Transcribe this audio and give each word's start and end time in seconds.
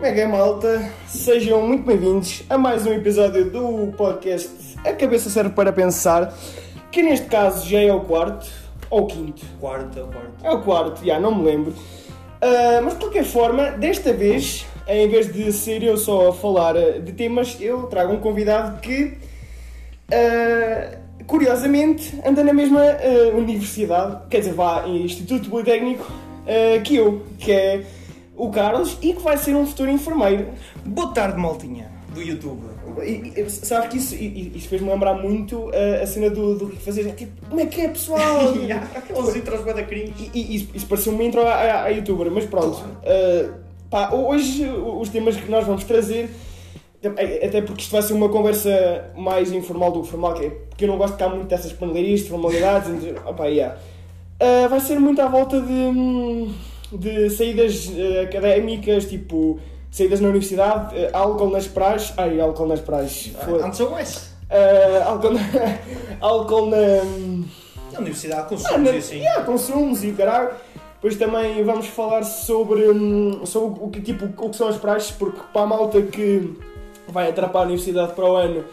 Como 0.00 0.10
é 0.10 0.14
que 0.14 0.20
é, 0.22 0.26
malta? 0.26 0.90
Sejam 1.06 1.60
muito 1.60 1.84
bem-vindos 1.84 2.42
a 2.48 2.56
mais 2.56 2.86
um 2.86 2.92
episódio 2.94 3.50
do 3.50 3.92
podcast 3.98 4.48
A 4.82 4.94
Cabeça 4.94 5.28
Serve 5.28 5.50
para 5.50 5.74
Pensar, 5.74 6.34
que 6.90 7.02
neste 7.02 7.26
caso 7.26 7.68
já 7.68 7.80
é 7.80 7.92
o 7.92 8.00
quarto 8.00 8.50
ou 8.88 9.02
o 9.02 9.06
quinto. 9.06 9.44
Quarto, 9.60 9.98
é 9.98 10.02
o 10.02 10.06
quarto. 10.06 10.32
É 10.42 10.50
o 10.52 10.62
quarto, 10.62 11.04
já 11.04 11.20
não 11.20 11.34
me 11.34 11.44
lembro. 11.44 11.74
Ah, 12.40 12.80
mas 12.82 12.94
de 12.94 13.00
qualquer 13.00 13.24
forma, 13.24 13.72
desta 13.72 14.10
vez, 14.14 14.64
em 14.88 15.06
vez 15.06 15.30
de 15.30 15.52
ser 15.52 15.82
eu 15.82 15.98
só 15.98 16.30
a 16.30 16.32
falar 16.32 16.78
ah, 16.78 16.98
de 16.98 17.12
temas, 17.12 17.58
eu 17.60 17.82
trago 17.82 18.14
um 18.14 18.20
convidado 18.20 18.80
que, 18.80 19.18
ah, 20.10 20.96
curiosamente, 21.26 22.18
anda 22.24 22.42
na 22.42 22.54
mesma 22.54 22.80
ah, 22.80 23.36
universidade, 23.36 24.16
quer 24.30 24.38
dizer, 24.38 24.54
vá 24.54 24.82
em 24.86 25.02
Instituto 25.02 25.50
Politécnico 25.50 26.10
que 26.82 26.96
eu, 26.96 27.22
que 27.38 27.52
é 27.52 27.84
o 28.40 28.50
Carlos, 28.50 28.96
e 29.02 29.12
que 29.12 29.20
vai 29.20 29.36
ser 29.36 29.54
um 29.54 29.66
futuro 29.66 29.90
enfermeiro. 29.90 30.48
Boa 30.84 31.12
tarde, 31.12 31.38
maltinha, 31.38 31.90
do 32.14 32.22
YouTube. 32.22 32.62
E, 33.04 33.34
e, 33.38 33.50
sabes 33.50 33.90
que 33.90 33.98
isso, 33.98 34.14
e- 34.14 34.52
isso 34.56 34.66
fez-me 34.68 34.88
lembrar 34.88 35.12
muito 35.14 35.70
ah, 35.74 36.02
a 36.02 36.06
cena 36.06 36.30
do, 36.30 36.56
do 36.56 36.64
Rico 36.64 36.80
fazer, 36.82 37.12
tipo, 37.14 37.32
como 37.48 37.60
é 37.60 37.66
que 37.66 37.82
é 37.82 37.88
pessoal? 37.88 38.48
Aqueles 38.96 39.36
intros 39.36 39.60
bué 39.60 39.74
da 39.74 39.82
cringe. 39.82 40.30
E, 40.34 40.40
e 40.40 40.56
isso, 40.56 40.68
isso 40.74 40.86
pareceu 40.86 41.12
uma 41.12 41.22
intro 41.22 41.46
à, 41.46 41.88
youtuber, 41.88 42.30
mas 42.30 42.46
pronto. 42.46 42.78
Uh, 42.78 43.52
pá, 43.90 44.10
hoje 44.12 44.66
os 44.66 45.10
temas 45.10 45.36
que 45.36 45.50
nós 45.50 45.66
vamos 45.66 45.84
trazer, 45.84 46.30
é- 47.02 47.46
até 47.46 47.60
porque 47.60 47.82
isto 47.82 47.92
vai 47.92 48.00
ser 48.02 48.14
uma 48.14 48.30
conversa 48.30 49.10
mais 49.16 49.52
informal 49.52 49.92
do 49.92 50.00
que 50.00 50.08
formal, 50.08 50.32
que 50.32 50.46
é 50.46 50.50
porque 50.50 50.84
eu 50.84 50.88
não 50.88 50.96
gosto 50.96 51.12
de 51.12 51.18
cá 51.18 51.28
muito 51.28 51.46
dessas 51.46 51.72
de 51.72 52.28
formalidades, 52.28 52.88
de, 53.04 53.10
opa, 53.26 53.46
yeah. 53.48 53.76
Uh, 54.40 54.66
vai 54.70 54.80
ser 54.80 54.98
muito 54.98 55.20
à 55.20 55.28
volta 55.28 55.60
de, 55.60 55.70
hum, 55.70 56.50
de 56.92 57.30
saídas 57.30 57.86
uh, 57.88 58.22
académicas, 58.24 59.06
tipo 59.06 59.58
saídas 59.90 60.20
na 60.20 60.28
universidade, 60.28 60.94
uh, 60.96 61.10
álcool 61.12 61.50
nas 61.50 61.66
praias. 61.66 62.12
Ai, 62.16 62.40
álcool 62.40 62.66
nas 62.66 62.80
praias. 62.80 63.30
Foda- 63.44 63.66
Antes 63.66 63.80
ou 63.80 63.98
esse? 63.98 64.30
Uh, 64.50 65.02
álcool, 65.06 65.32
na, 65.32 65.40
álcool 66.20 66.66
na. 66.66 66.76
Na 67.92 67.98
universidade, 67.98 68.48
com 68.48 68.56
ah, 68.66 68.78
na, 68.78 68.90
e 68.90 68.98
assim. 68.98 69.16
yeah, 69.18 69.44
consumos 69.44 70.04
e 70.04 70.10
o 70.10 70.14
caralho. 70.14 70.50
Depois 70.94 71.16
também 71.16 71.64
vamos 71.64 71.86
falar 71.86 72.22
sobre, 72.24 72.88
hum, 72.90 73.46
sobre 73.46 73.82
o, 73.82 73.88
que, 73.88 74.02
tipo, 74.02 74.26
o 74.26 74.50
que 74.50 74.56
são 74.56 74.68
as 74.68 74.76
praxes, 74.76 75.10
porque 75.12 75.40
para 75.50 75.62
a 75.62 75.66
malta 75.66 76.02
que 76.02 76.54
vai 77.08 77.30
atrapar 77.30 77.62
a 77.62 77.64
universidade 77.64 78.12
para 78.12 78.24
o 78.24 78.36
ano, 78.36 78.64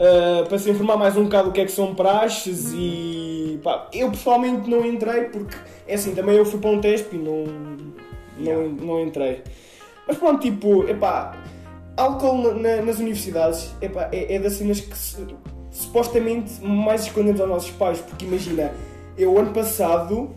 ah, 0.00 0.44
para 0.48 0.58
se 0.58 0.70
informar 0.70 0.96
mais 0.96 1.16
um 1.16 1.24
bocado 1.24 1.50
o 1.50 1.52
que 1.52 1.60
é 1.60 1.64
que 1.66 1.72
são 1.72 1.94
praxes 1.94 2.72
e 2.74 3.60
pá, 3.62 3.88
eu 3.92 4.10
pessoalmente 4.10 4.68
não 4.68 4.84
entrei 4.84 5.24
porque 5.24 5.54
é 5.86 5.94
assim, 5.94 6.14
também 6.14 6.36
eu 6.36 6.44
fui 6.44 6.58
para 6.58 6.70
um 6.70 6.80
teste 6.80 7.14
e 7.14 7.18
não, 7.18 7.44
não, 8.38 8.68
não 8.68 9.00
entrei. 9.02 9.42
Mas 10.08 10.16
pronto, 10.16 10.40
tipo, 10.40 10.88
epá, 10.88 11.36
álcool 11.96 12.54
na- 12.54 12.82
nas 12.82 12.98
universidades 12.98 13.74
epá, 13.80 14.08
é, 14.10 14.34
é 14.34 14.38
das 14.38 14.54
cenas 14.54 14.80
que 14.80 14.96
se- 14.96 15.24
supostamente 15.70 16.64
mais 16.64 17.02
escondemos 17.04 17.40
aos 17.40 17.50
nossos 17.50 17.70
pais, 17.72 18.00
porque 18.00 18.24
imagina, 18.24 18.72
eu 19.16 19.38
ano 19.38 19.52
passado 19.52 20.30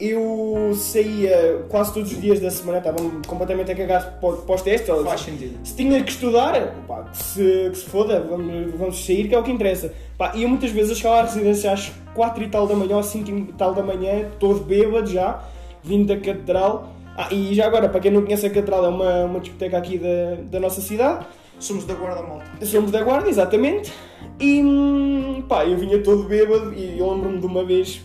eu 0.00 0.72
saía 0.74 1.64
quase 1.68 1.92
todos 1.94 2.12
os 2.12 2.20
dias 2.20 2.40
da 2.40 2.50
semana, 2.50 2.78
estava 2.78 2.98
completamente 3.26 3.70
a 3.72 3.74
cagar 3.74 4.18
para 4.20 4.32
para 4.36 4.54
os 4.54 4.62
testes. 4.62 4.88
ou- 4.88 5.04
Faz 5.04 5.20
sentido. 5.22 5.58
se 5.64 5.74
tinha 5.74 6.02
que 6.02 6.10
estudar, 6.10 6.74
pá, 6.86 7.02
que, 7.04 7.16
se, 7.22 7.68
que 7.70 7.76
se 7.78 7.84
foda, 7.86 8.20
vamos, 8.20 8.72
vamos 8.76 9.04
sair, 9.04 9.28
que 9.28 9.34
é 9.34 9.38
o 9.38 9.42
que 9.42 9.50
interessa. 9.50 9.92
Pá, 10.16 10.32
e 10.34 10.42
eu 10.42 10.48
muitas 10.48 10.70
vezes 10.70 10.96
chegava 10.96 11.20
à 11.20 11.22
residência 11.22 11.72
às 11.72 11.90
4 12.14 12.42
e 12.44 12.48
tal 12.48 12.66
da 12.66 12.74
manhã, 12.74 12.96
ou 12.96 13.02
5 13.02 13.30
e 13.30 13.52
tal 13.56 13.74
da 13.74 13.82
manhã, 13.82 14.28
todo 14.38 14.60
bêbado 14.60 15.10
já, 15.10 15.42
vindo 15.82 16.06
da 16.06 16.16
catedral. 16.16 16.92
Ah, 17.16 17.28
e 17.32 17.52
já 17.54 17.66
agora, 17.66 17.88
para 17.88 17.98
quem 18.00 18.10
não 18.12 18.22
conhece 18.22 18.46
a 18.46 18.50
catedral, 18.50 18.84
é 18.84 18.88
uma, 18.88 19.24
uma 19.24 19.40
discoteca 19.40 19.76
aqui 19.78 19.98
da, 19.98 20.36
da 20.50 20.60
nossa 20.60 20.80
cidade. 20.80 21.26
Somos 21.58 21.84
da 21.84 21.94
guarda 21.94 22.22
malta. 22.22 22.44
Somos 22.64 22.92
da 22.92 23.02
guarda, 23.02 23.28
exatamente. 23.28 23.92
E 24.38 24.62
hum, 24.62 25.42
pá, 25.48 25.64
eu 25.66 25.76
vinha 25.76 26.00
todo 26.00 26.22
bêbado 26.22 26.72
e 26.72 26.96
eu 26.98 27.10
lembro-me 27.12 27.40
de 27.40 27.46
uma 27.46 27.64
vez 27.64 28.00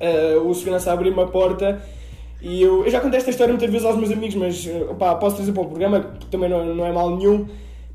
ah, 0.00 0.40
o 0.42 0.54
segurança 0.54 0.92
abriu 0.92 1.12
uma 1.12 1.26
porta 1.26 1.80
e 2.42 2.62
eu, 2.62 2.84
eu 2.84 2.90
já 2.90 3.00
contei 3.00 3.18
esta 3.18 3.30
história 3.30 3.52
muitas 3.52 3.70
vezes 3.70 3.86
aos 3.86 3.96
meus 3.96 4.10
amigos, 4.10 4.34
mas 4.34 4.68
ah, 4.90 4.94
pá, 4.94 5.14
posso 5.14 5.36
trazer 5.36 5.52
para 5.52 5.62
o 5.62 5.66
programa, 5.66 6.00
que 6.18 6.26
também 6.26 6.48
não, 6.48 6.64
não 6.74 6.86
é 6.86 6.92
mal 6.92 7.16
nenhum. 7.16 7.46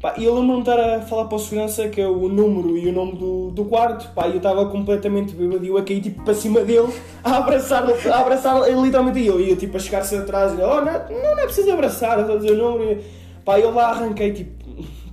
Pá, 0.01 0.13
e 0.17 0.25
eu 0.25 0.35
lembro-me 0.35 0.61
de 0.61 0.69
estar 0.69 0.79
a 0.97 1.01
falar 1.01 1.25
para 1.25 1.35
o 1.35 1.39
segurança 1.39 1.87
que 1.87 1.99
é 2.01 2.07
o 2.07 2.27
número 2.27 2.77
e 2.77 2.87
o 2.89 2.91
nome 2.91 3.13
do, 3.13 3.49
do 3.51 3.65
quarto, 3.65 4.11
pá, 4.13 4.27
e 4.27 4.31
eu 4.31 4.37
estava 4.37 4.65
completamente 4.67 5.33
bêbado 5.33 5.65
e 5.65 5.69
eu 5.69 5.77
a 5.77 5.83
cair 5.83 6.01
tipo 6.01 6.23
para 6.23 6.33
cima 6.33 6.59
dele, 6.61 6.89
a 7.23 7.37
abraçar, 7.37 7.83
a 7.83 8.19
abraçar 8.19 8.69
literalmente 8.69 9.19
ele, 9.19 9.45
e 9.45 9.49
eu 9.51 9.57
tipo 9.57 9.77
a 9.77 9.79
chegar-se 9.79 10.15
atrás 10.15 10.51
e 10.51 10.55
ele, 10.55 10.63
oh, 10.63 10.81
não, 10.81 10.83
não, 10.83 11.35
não 11.35 11.39
é 11.39 11.45
preciso 11.45 11.71
abraçar, 11.71 12.17
eu 12.17 12.21
estou 12.21 12.35
a 12.35 12.39
dizer 12.39 12.51
o 12.51 12.57
número. 12.71 12.91
E, 12.91 13.25
Pá, 13.45 13.59
eu 13.59 13.71
lá 13.71 13.91
arranquei, 13.91 14.31
tipo, 14.33 14.51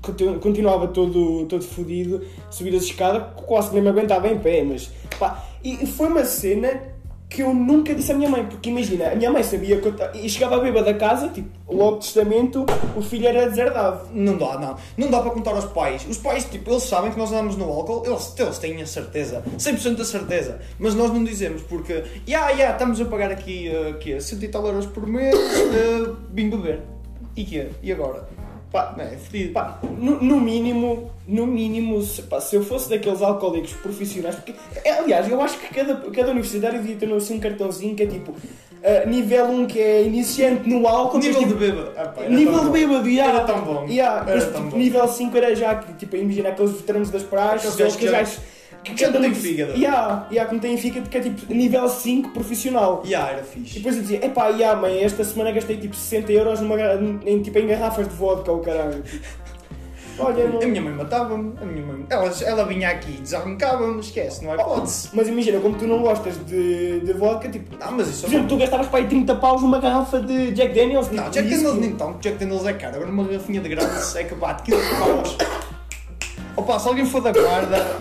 continu- 0.01 0.39
continuava 0.41 0.89
todo, 0.89 1.45
todo 1.47 1.63
fodido, 1.63 2.23
subir 2.51 2.75
as 2.75 2.83
escadas, 2.85 3.23
quase 3.47 3.69
que 3.69 3.75
nem 3.75 3.83
me 3.85 3.91
aguentava 3.91 4.27
em 4.27 4.39
pé, 4.39 4.65
mas 4.65 4.91
pá, 5.19 5.43
e 5.65 5.87
foi 5.87 6.09
uma 6.09 6.25
cena 6.25 6.93
que 7.33 7.43
eu 7.43 7.55
nunca 7.55 7.95
disse 7.95 8.13
à 8.13 8.15
minha 8.15 8.29
mãe, 8.29 8.45
porque 8.45 8.69
imagina, 8.69 9.11
a 9.11 9.15
minha 9.15 9.31
mãe 9.31 9.43
sabia 9.43 9.81
que 9.81 9.89
eu 9.89 9.95
e 10.15 10.29
chegava 10.29 10.59
bêbada 10.59 10.93
da 10.93 10.99
casa, 10.99 11.29
tipo, 11.29 11.49
logo 11.67 11.97
testamento, 11.97 12.67
o 12.95 13.01
filho 13.01 13.27
era 13.27 13.49
deserdado. 13.49 14.09
Não 14.13 14.37
dá, 14.37 14.59
não. 14.59 14.77
Não 14.99 15.11
dá 15.11 15.21
para 15.21 15.31
contar 15.31 15.53
aos 15.53 15.65
pais. 15.65 16.07
Os 16.09 16.19
pais, 16.19 16.45
tipo, 16.45 16.71
eles 16.71 16.83
sabem 16.83 17.11
que 17.11 17.19
nós 17.19 17.33
andamos 17.33 17.57
no 17.57 17.65
álcool, 17.65 18.03
eles, 18.05 18.35
eles 18.39 18.59
têm 18.59 18.83
a 18.83 18.87
certeza, 18.87 19.43
100% 19.57 19.97
da 19.97 20.05
certeza. 20.05 20.61
Mas 20.79 20.95
nós 20.95 21.11
não 21.11 21.25
dizemos 21.25 21.63
porque, 21.63 22.05
ya, 22.29 22.51
ya, 22.51 22.73
estamos 22.73 23.01
a 23.01 23.07
pagar 23.07 23.31
aqui, 23.31 23.71
uh, 23.71 23.99
quê? 23.99 24.21
100 24.21 24.43
e 24.43 24.49
tal 24.49 24.67
euros 24.67 24.87
por 24.87 25.07
mês, 25.07 25.35
uh, 25.35 26.17
vim 26.31 26.51
beber. 26.51 26.83
E 27.35 27.45
quê? 27.45 27.69
E 27.83 27.91
agora? 27.91 28.29
Pá, 28.73 28.95
não 28.97 29.05
é. 29.05 29.17
Pá, 29.53 29.79
no, 29.99 30.23
no 30.23 30.41
mínimo, 30.41 31.11
no 31.29 31.47
mínimo, 31.47 32.01
se, 32.03 32.23
pá, 32.23 32.41
se 32.41 32.57
eu 32.57 32.65
fosse 32.65 32.89
daqueles 32.89 33.21
alcoólicos 33.21 33.75
profissionais, 33.75 34.35
porque, 34.35 34.55
é, 34.83 34.93
aliás, 34.93 35.29
eu 35.31 35.41
acho 35.43 35.59
que 35.59 35.73
cada, 35.75 35.95
cada 36.11 36.31
universidade 36.31 36.79
devia 36.79 36.97
ter 36.97 37.13
assim 37.13 37.37
um 37.37 37.41
cartãozinho 37.41 37.95
que 37.95 38.03
é 38.03 38.07
tipo, 38.07 38.35
ah, 38.83 39.05
nível 39.07 39.45
1 39.47 39.67
que 39.67 39.79
é 39.79 40.03
iniciante 40.03 40.67
no 40.69 40.89
álcool, 40.89 41.19
nível 41.19 41.43
depois, 41.43 41.61
de 41.61 41.67
tipo, 41.67 41.77
bêbado. 41.77 41.93
Ah, 41.99 42.09
pá, 42.09 42.23
Nível 42.23 42.61
de 42.65 42.71
bêbado, 42.71 43.09
yeah. 43.09 43.35
Era 43.37 43.45
tão 43.45 43.61
bom. 43.61 43.87
Yeah, 43.87 44.23
Era 44.27 44.35
mas, 44.37 44.45
tão 44.45 44.55
tipo, 44.63 44.71
bom. 44.71 44.79
nível 44.79 45.07
5 45.09 45.37
era 45.37 45.55
já, 45.55 45.75
que, 45.75 45.93
tipo, 45.95 46.17
imagina 46.17 46.49
aqueles 46.49 46.73
veteranos 46.73 47.11
das 47.11 47.23
praxes, 47.23 47.75
Aqueles 47.75 47.95
que 47.97 48.09
já- 48.09 48.25
que 48.85 48.97
já 49.01 49.11
não 49.11 49.21
têm 49.21 49.35
fígado. 49.35 49.73
Yeah, 49.73 50.27
yeah, 50.31 50.49
que 50.49 50.55
não 50.55 50.61
têm 50.61 50.77
fígado, 50.77 51.09
que 51.09 51.17
é 51.19 51.21
tipo 51.21 51.53
nível 51.53 51.89
5 51.89 52.31
profissional. 52.31 53.03
Ya, 53.07 53.29
era 53.29 53.41
E 53.41 53.45
fixe. 53.45 53.75
depois 53.79 53.97
eu 53.97 54.03
dizia, 54.03 54.25
epá, 54.27 54.49
yeah, 54.49 54.81
mãe, 54.81 55.03
esta 55.03 55.23
semana 55.25 55.53
gastei 55.53 55.77
tipo 55.77 55.95
60 55.95 56.33
euros 56.33 56.61
numa, 56.61 56.77
em, 57.25 57.41
tipo, 57.43 57.59
em 57.59 57.67
garrafas 57.67 58.09
de 58.09 58.15
vodka, 58.15 58.53
o 58.53 58.59
caralho. 58.61 59.03
Olha, 60.19 60.47
não... 60.47 60.61
A 60.61 60.67
minha 60.67 60.83
mãe 60.83 60.93
matava-me, 60.93 61.55
a 61.61 61.65
minha 61.65 61.87
mãe. 61.87 62.05
Ela, 62.11 62.31
ela 62.45 62.65
vinha 62.67 62.91
aqui 62.91 63.13
e 63.17 63.21
desarrancava-me, 63.23 63.99
esquece, 64.01 64.45
não 64.45 64.53
há 64.53 64.57
hipótese. 64.57 65.09
Mas 65.15 65.27
imagina, 65.27 65.59
como 65.59 65.75
tu 65.75 65.87
não 65.87 66.03
gostas 66.03 66.37
de, 66.45 67.01
de 67.01 67.13
vodka, 67.15 67.49
tipo, 67.49 67.75
Não, 67.83 67.93
mas 67.93 68.09
isso 68.09 68.21
por 68.23 68.29
exemplo, 68.29 68.49
tu 68.49 68.57
gastavas 68.59 68.89
para 68.89 68.99
aí 68.99 69.07
30 69.07 69.35
paus 69.37 69.63
numa 69.63 69.79
garrafa 69.81 70.21
de 70.21 70.51
Jack 70.53 70.75
Daniels. 70.75 71.11
Não, 71.11 71.31
tipo, 71.31 71.31
Jack. 71.31 71.49
Daniels 71.49 71.77
nem 71.79 71.93
tanto, 71.93 72.19
Jack 72.21 72.37
Daniels 72.37 72.67
é 72.67 72.75
caro. 72.75 72.97
Agora 72.97 73.11
uma 73.11 73.25
garrafinha 73.25 73.61
de 73.63 73.69
grande 73.71 74.19
é 74.19 74.25
que 74.25 74.35
bate 74.35 74.63
15 74.71 74.97
paus. 74.97 75.37
Opa, 76.57 76.79
se 76.79 76.89
alguém 76.89 77.07
for 77.07 77.23
da 77.23 77.33
guarda, 77.33 77.97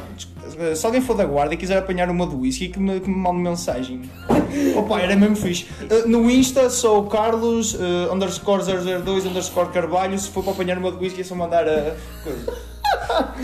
se 0.76 0.86
alguém 0.86 1.02
for 1.02 1.16
da 1.16 1.26
guarda 1.26 1.54
e 1.54 1.58
quiser 1.58 1.78
apanhar 1.78 2.10
uma 2.10 2.26
do 2.26 2.40
whisky, 2.40 2.70
que 2.70 2.80
me, 2.80 3.00
que 3.00 3.10
me 3.10 3.16
mande 3.16 3.40
mensagem. 3.40 4.02
Opa, 4.76 5.00
era 5.00 5.16
mesmo 5.16 5.36
fixe. 5.36 5.68
Uh, 5.90 6.08
no 6.08 6.30
Insta 6.30 6.70
sou 6.70 7.00
o 7.00 7.08
Carlos 7.08 7.74
uh, 7.74 8.14
underscore 8.14 8.64
002 8.64 9.26
underscore 9.26 9.70
Carvalho. 9.70 10.18
Se 10.18 10.30
for 10.30 10.44
para 10.44 10.54
apanhar 10.54 10.78
uma 10.78 10.92
do 10.92 11.00
whisky 11.00 11.22
é 11.22 11.24
só 11.24 11.36
mandar 11.36 11.68
a 11.68 11.96
coisa. 12.24 12.72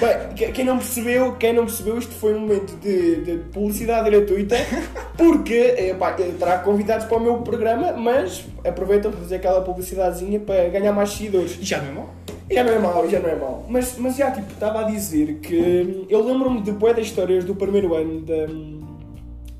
Bem, 0.00 0.52
quem 0.52 0.64
não 0.64 0.78
percebeu, 0.78 1.32
quem 1.36 1.52
não 1.52 1.64
percebeu, 1.64 1.98
isto 1.98 2.12
foi 2.12 2.34
um 2.34 2.40
momento 2.40 2.76
de, 2.76 3.16
de 3.22 3.38
publicidade 3.50 4.10
gratuita, 4.10 4.56
porque 5.16 5.74
eh, 5.76 5.94
pá, 5.94 6.16
trago 6.38 6.64
convidados 6.64 7.06
para 7.06 7.16
o 7.16 7.20
meu 7.20 7.38
programa, 7.38 7.92
mas 7.92 8.44
aproveitam 8.64 9.10
para 9.10 9.20
fazer 9.20 9.36
aquela 9.36 9.60
publicidadezinha 9.60 10.40
para 10.40 10.68
ganhar 10.68 10.92
mais 10.92 11.10
seguidores. 11.10 11.58
Já 11.60 11.80
não 11.80 11.88
é 11.88 11.92
mau? 11.92 12.10
Já 12.52 12.64
não 12.64 12.72
é 12.72 12.78
mau, 12.78 13.08
já 13.08 13.20
não 13.20 13.28
é 13.28 13.36
mau. 13.36 13.66
Mas, 13.68 13.96
mas 13.98 14.16
já, 14.16 14.30
tipo, 14.30 14.52
estava 14.52 14.80
a 14.80 14.82
dizer 14.84 15.34
que 15.40 15.56
hum, 15.56 16.06
eu 16.08 16.24
lembro-me 16.24 16.60
de 16.62 16.72
bué 16.72 16.92
das 16.94 17.06
histórias 17.06 17.44
do 17.44 17.54
primeiro 17.54 17.94
ano 17.94 18.20
da. 18.20 18.34
hum, 18.52 18.80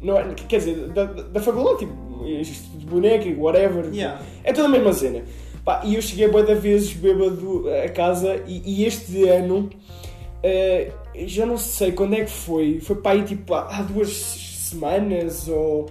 Não, 0.00 0.18
é- 0.18 0.34
quer 0.34 0.58
dizer, 0.58 0.88
da, 0.88 1.04
da 1.04 1.40
faculdade, 1.40 1.78
tipo, 1.80 1.92
de 2.78 2.86
boneca 2.86 3.26
e 3.28 3.34
whatever. 3.34 3.86
Yeah. 3.92 4.20
É 4.44 4.52
toda 4.52 4.66
a 4.68 4.70
mesma 4.70 4.92
cena. 4.92 5.22
Pá, 5.64 5.80
e 5.84 5.94
eu 5.94 6.02
cheguei 6.02 6.28
bué 6.28 6.42
de 6.42 6.54
vezes 6.54 6.92
bêbado 6.92 7.64
a 7.84 7.88
casa 7.88 8.42
e, 8.46 8.62
e 8.64 8.84
este 8.84 9.28
ano. 9.28 9.70
eh, 10.42 10.90
já 11.26 11.46
não 11.46 11.56
sei 11.56 11.92
quando 11.92 12.14
é 12.14 12.24
que 12.24 12.30
foi. 12.30 12.80
Foi 12.80 12.96
para 12.96 13.12
aí 13.12 13.22
tipo 13.22 13.54
há, 13.54 13.60
há 13.78 13.82
duas 13.82 14.08
semanas 14.10 15.46
ou, 15.48 15.86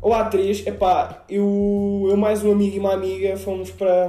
ou 0.00 0.14
há 0.14 0.24
três. 0.24 0.64
Epá, 0.66 1.24
eu, 1.28 2.06
eu 2.08 2.16
mais 2.16 2.44
um 2.44 2.52
amigo 2.52 2.76
e 2.76 2.78
uma 2.78 2.92
amiga 2.94 3.36
fomos 3.36 3.70
para. 3.72 4.08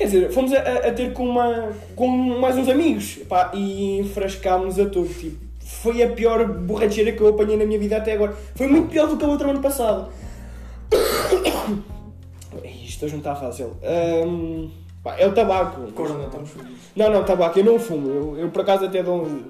Quer 0.00 0.06
dizer, 0.06 0.32
fomos 0.32 0.50
a, 0.54 0.58
a- 0.60 0.92
ter 0.92 1.12
com, 1.12 1.28
uma, 1.28 1.72
com 1.94 2.08
mais 2.08 2.56
uns 2.56 2.70
amigos 2.70 3.18
pá, 3.28 3.50
e 3.52 3.98
enfrascámos 3.98 4.80
a 4.80 4.86
todo. 4.86 5.06
Tipo, 5.06 5.36
foi 5.60 6.02
a 6.02 6.08
pior 6.08 6.42
borracheira 6.48 7.12
que 7.12 7.20
eu 7.20 7.28
apanhei 7.28 7.58
na 7.58 7.66
minha 7.66 7.78
vida 7.78 7.98
até 7.98 8.14
agora. 8.14 8.34
Foi 8.54 8.66
muito 8.66 8.88
pior 8.88 9.06
do 9.08 9.18
que 9.18 9.24
a 9.26 9.28
outra 9.28 9.50
ano 9.50 9.60
passado. 9.60 10.10
Isto 12.82 13.04
hoje 13.04 13.12
não 13.12 13.18
está 13.20 13.36
fácil. 13.36 13.76
Ahm, 13.82 14.70
pá, 15.04 15.16
é 15.18 15.26
o 15.26 15.32
tabaco. 15.32 15.92
Corona, 15.92 16.24
estamos 16.24 16.48
fodidos. 16.48 16.78
Não, 16.96 17.10
não, 17.10 17.22
tabaco, 17.22 17.58
eu 17.58 17.64
não 17.66 17.78
fumo. 17.78 18.08
Eu, 18.08 18.38
eu 18.38 18.48
por 18.48 18.62
acaso 18.62 18.86
até 18.86 19.02
dou 19.02 19.20
uns. 19.24 19.42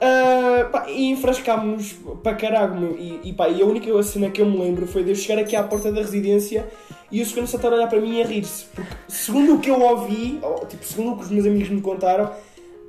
Ah, 0.00 0.66
pá, 0.72 0.88
e 0.88 1.10
enfrascámos 1.10 1.94
para 2.22 2.34
caralho. 2.36 2.96
E, 2.98 3.20
e, 3.22 3.32
pá, 3.34 3.50
e 3.50 3.60
a 3.60 3.66
única 3.66 4.02
cena 4.02 4.30
que 4.30 4.40
eu 4.40 4.46
me 4.46 4.56
lembro 4.58 4.86
foi 4.86 5.04
de 5.04 5.10
eu 5.10 5.14
chegar 5.14 5.38
aqui 5.42 5.54
à 5.54 5.62
porta 5.62 5.92
da 5.92 6.00
residência 6.00 6.66
e 7.10 7.22
o 7.22 7.26
segurança 7.26 7.56
estar 7.56 7.68
a 7.72 7.76
olhar 7.76 7.88
para 7.88 8.00
mim 8.00 8.18
e 8.18 8.22
a 8.22 8.26
rir-se. 8.26 8.64
Porque, 8.66 8.92
segundo 9.08 9.54
o 9.56 9.60
que 9.60 9.70
eu 9.70 9.80
ouvi, 9.80 10.38
ou, 10.42 10.66
tipo, 10.66 10.84
segundo 10.84 11.12
o 11.12 11.16
que 11.16 11.24
os 11.24 11.30
meus 11.30 11.46
amigos 11.46 11.68
me 11.68 11.80
contaram, 11.80 12.30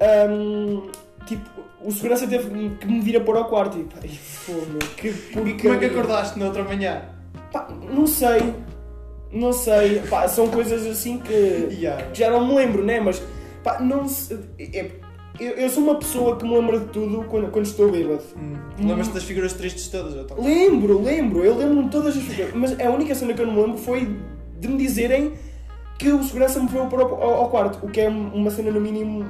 ahm, 0.01 0.89
tipo, 1.25 1.49
o 1.83 1.91
segurança 1.91 2.27
teve 2.27 2.49
que 2.77 2.87
me 2.87 2.99
vir 3.01 3.17
a 3.17 3.21
pôr 3.21 3.37
ao 3.37 3.45
quarto. 3.45 3.77
E 3.77 3.83
pá, 3.83 3.97
meu, 4.01 4.79
que 4.97 5.11
porcaria. 5.13 5.57
Como 5.61 5.73
é 5.73 5.77
que 5.77 5.85
acordaste 5.85 6.39
na 6.39 6.45
outra 6.47 6.63
manhã? 6.63 7.03
Pá, 7.51 7.67
não 7.89 8.05
sei. 8.05 8.53
Não 9.31 9.53
sei. 9.53 9.99
Pá, 10.09 10.27
são 10.27 10.47
coisas 10.49 10.85
assim 10.85 11.19
que, 11.19 11.33
Yeah. 11.79 12.03
que 12.07 12.19
já 12.19 12.29
não 12.29 12.45
me 12.47 12.55
lembro, 12.55 12.83
né? 12.83 12.99
Mas, 12.99 13.21
pá, 13.63 13.79
não 13.79 14.07
sei. 14.07 14.39
é- 14.73 14.91
eu, 15.39 15.51
eu 15.53 15.69
sou 15.69 15.83
uma 15.83 15.95
pessoa 15.95 16.35
que 16.37 16.45
me 16.45 16.53
lembra 16.55 16.79
de 16.79 16.85
tudo 16.87 17.23
quando, 17.29 17.49
quando 17.51 17.65
estou 17.65 17.91
bêbado. 17.91 18.21
Hum. 18.37 18.55
Lembras-te 18.79 19.13
das 19.13 19.23
figuras 19.23 19.53
tristes 19.53 19.87
todas? 19.87 20.13
Eu 20.15 20.25
Lembro, 20.41 21.01
lembro. 21.01 21.43
Eu 21.43 21.55
lembro-me 21.57 21.83
de 21.85 21.89
todas 21.91 22.17
as 22.17 22.23
coisas. 22.23 22.53
Mas 22.53 22.79
a 22.79 22.89
única 22.89 23.13
cena 23.15 23.33
que 23.33 23.41
eu 23.41 23.47
não 23.47 23.53
me 23.53 23.61
lembro 23.61 23.77
foi 23.77 24.15
de 24.59 24.67
me 24.67 24.77
dizerem 24.77 25.33
que 25.97 26.11
o 26.11 26.23
segurança 26.23 26.59
me 26.59 26.67
para 26.67 26.79
o- 27.05 27.15
ao, 27.15 27.33
ao 27.35 27.49
quarto. 27.49 27.85
O 27.85 27.89
que 27.89 28.01
é 28.01 28.07
uma 28.09 28.49
cena, 28.51 28.71
no 28.71 28.79
mínimo, 28.81 29.25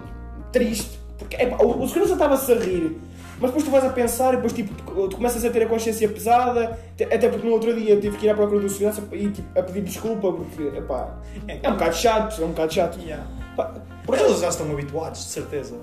triste. 0.51 0.99
Porque 1.17 1.35
epá, 1.35 1.57
o, 1.63 1.81
o 1.83 1.87
segurança 1.87 2.13
estava-se 2.13 2.51
a 2.51 2.55
rir. 2.55 2.97
Mas 3.41 3.51
depois 3.51 3.63
tu 3.63 3.71
vais 3.71 3.85
a 3.85 3.89
pensar 3.89 4.33
e 4.33 4.35
depois 4.35 4.51
tipo, 4.51 4.73
tu 4.83 5.07
tu 5.07 5.15
começas 5.15 5.45
a 5.45 5.49
ter 5.49 5.63
a 5.63 5.65
consciência 5.65 6.09
pesada, 6.09 6.77
até 7.01 7.29
porque 7.29 7.47
no 7.47 7.53
outro 7.53 7.73
dia 7.73 7.95
tive 7.95 8.17
que 8.17 8.25
ir 8.25 8.29
à 8.29 8.33
procura 8.35 8.59
do 8.59 8.67
segurança 8.67 9.01
e 9.13 9.29
tipo, 9.29 9.57
a 9.57 9.63
pedir 9.63 9.81
desculpa 9.81 10.29
porque 10.33 10.63
epá, 10.77 11.17
é 11.47 11.69
um 11.69 11.71
bocado 11.71 11.95
chato, 11.95 12.41
é 12.41 12.45
um 12.45 12.49
bocado 12.49 12.73
chato. 12.73 12.99
Yeah. 12.99 13.25
Pá, 13.55 13.75
Por 14.05 14.17
eles 14.19 14.41
já 14.41 14.49
estão 14.49 14.69
habituados, 14.69 15.23
de 15.23 15.29
certeza. 15.31 15.75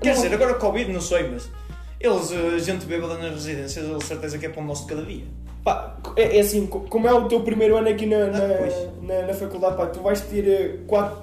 Quer 0.00 0.14
Não. 0.14 0.22
dizer, 0.22 0.34
agora 0.34 0.54
Covid 0.54 0.92
não 0.92 1.00
sei, 1.00 1.28
mas 1.28 1.48
eles, 2.00 2.30
eh, 2.32 2.58
gente 2.58 2.84
bêbada 2.86 3.14
nas 3.18 3.32
residências, 3.32 3.84
eles 3.88 4.04
certeza 4.04 4.38
que 4.38 4.46
é 4.46 4.48
para 4.48 4.62
o 4.62 4.66
nosso 4.66 4.82
de 4.86 4.94
cada 4.94 5.02
dia. 5.06 5.24
Pá, 5.64 5.96
é, 6.14 6.36
é 6.36 6.40
assim, 6.40 6.66
co- 6.66 6.80
como 6.80 7.08
é 7.08 7.14
o 7.14 7.26
teu 7.26 7.40
primeiro 7.40 7.74
ano 7.78 7.88
aqui 7.88 8.04
na, 8.04 8.26
na, 8.26 8.38
Ah, 8.38 8.88
na, 9.00 9.22
na 9.28 9.32
faculdade, 9.32 9.76
pá, 9.78 9.86
tu 9.86 10.00
vais 10.00 10.20
ter 10.20 10.80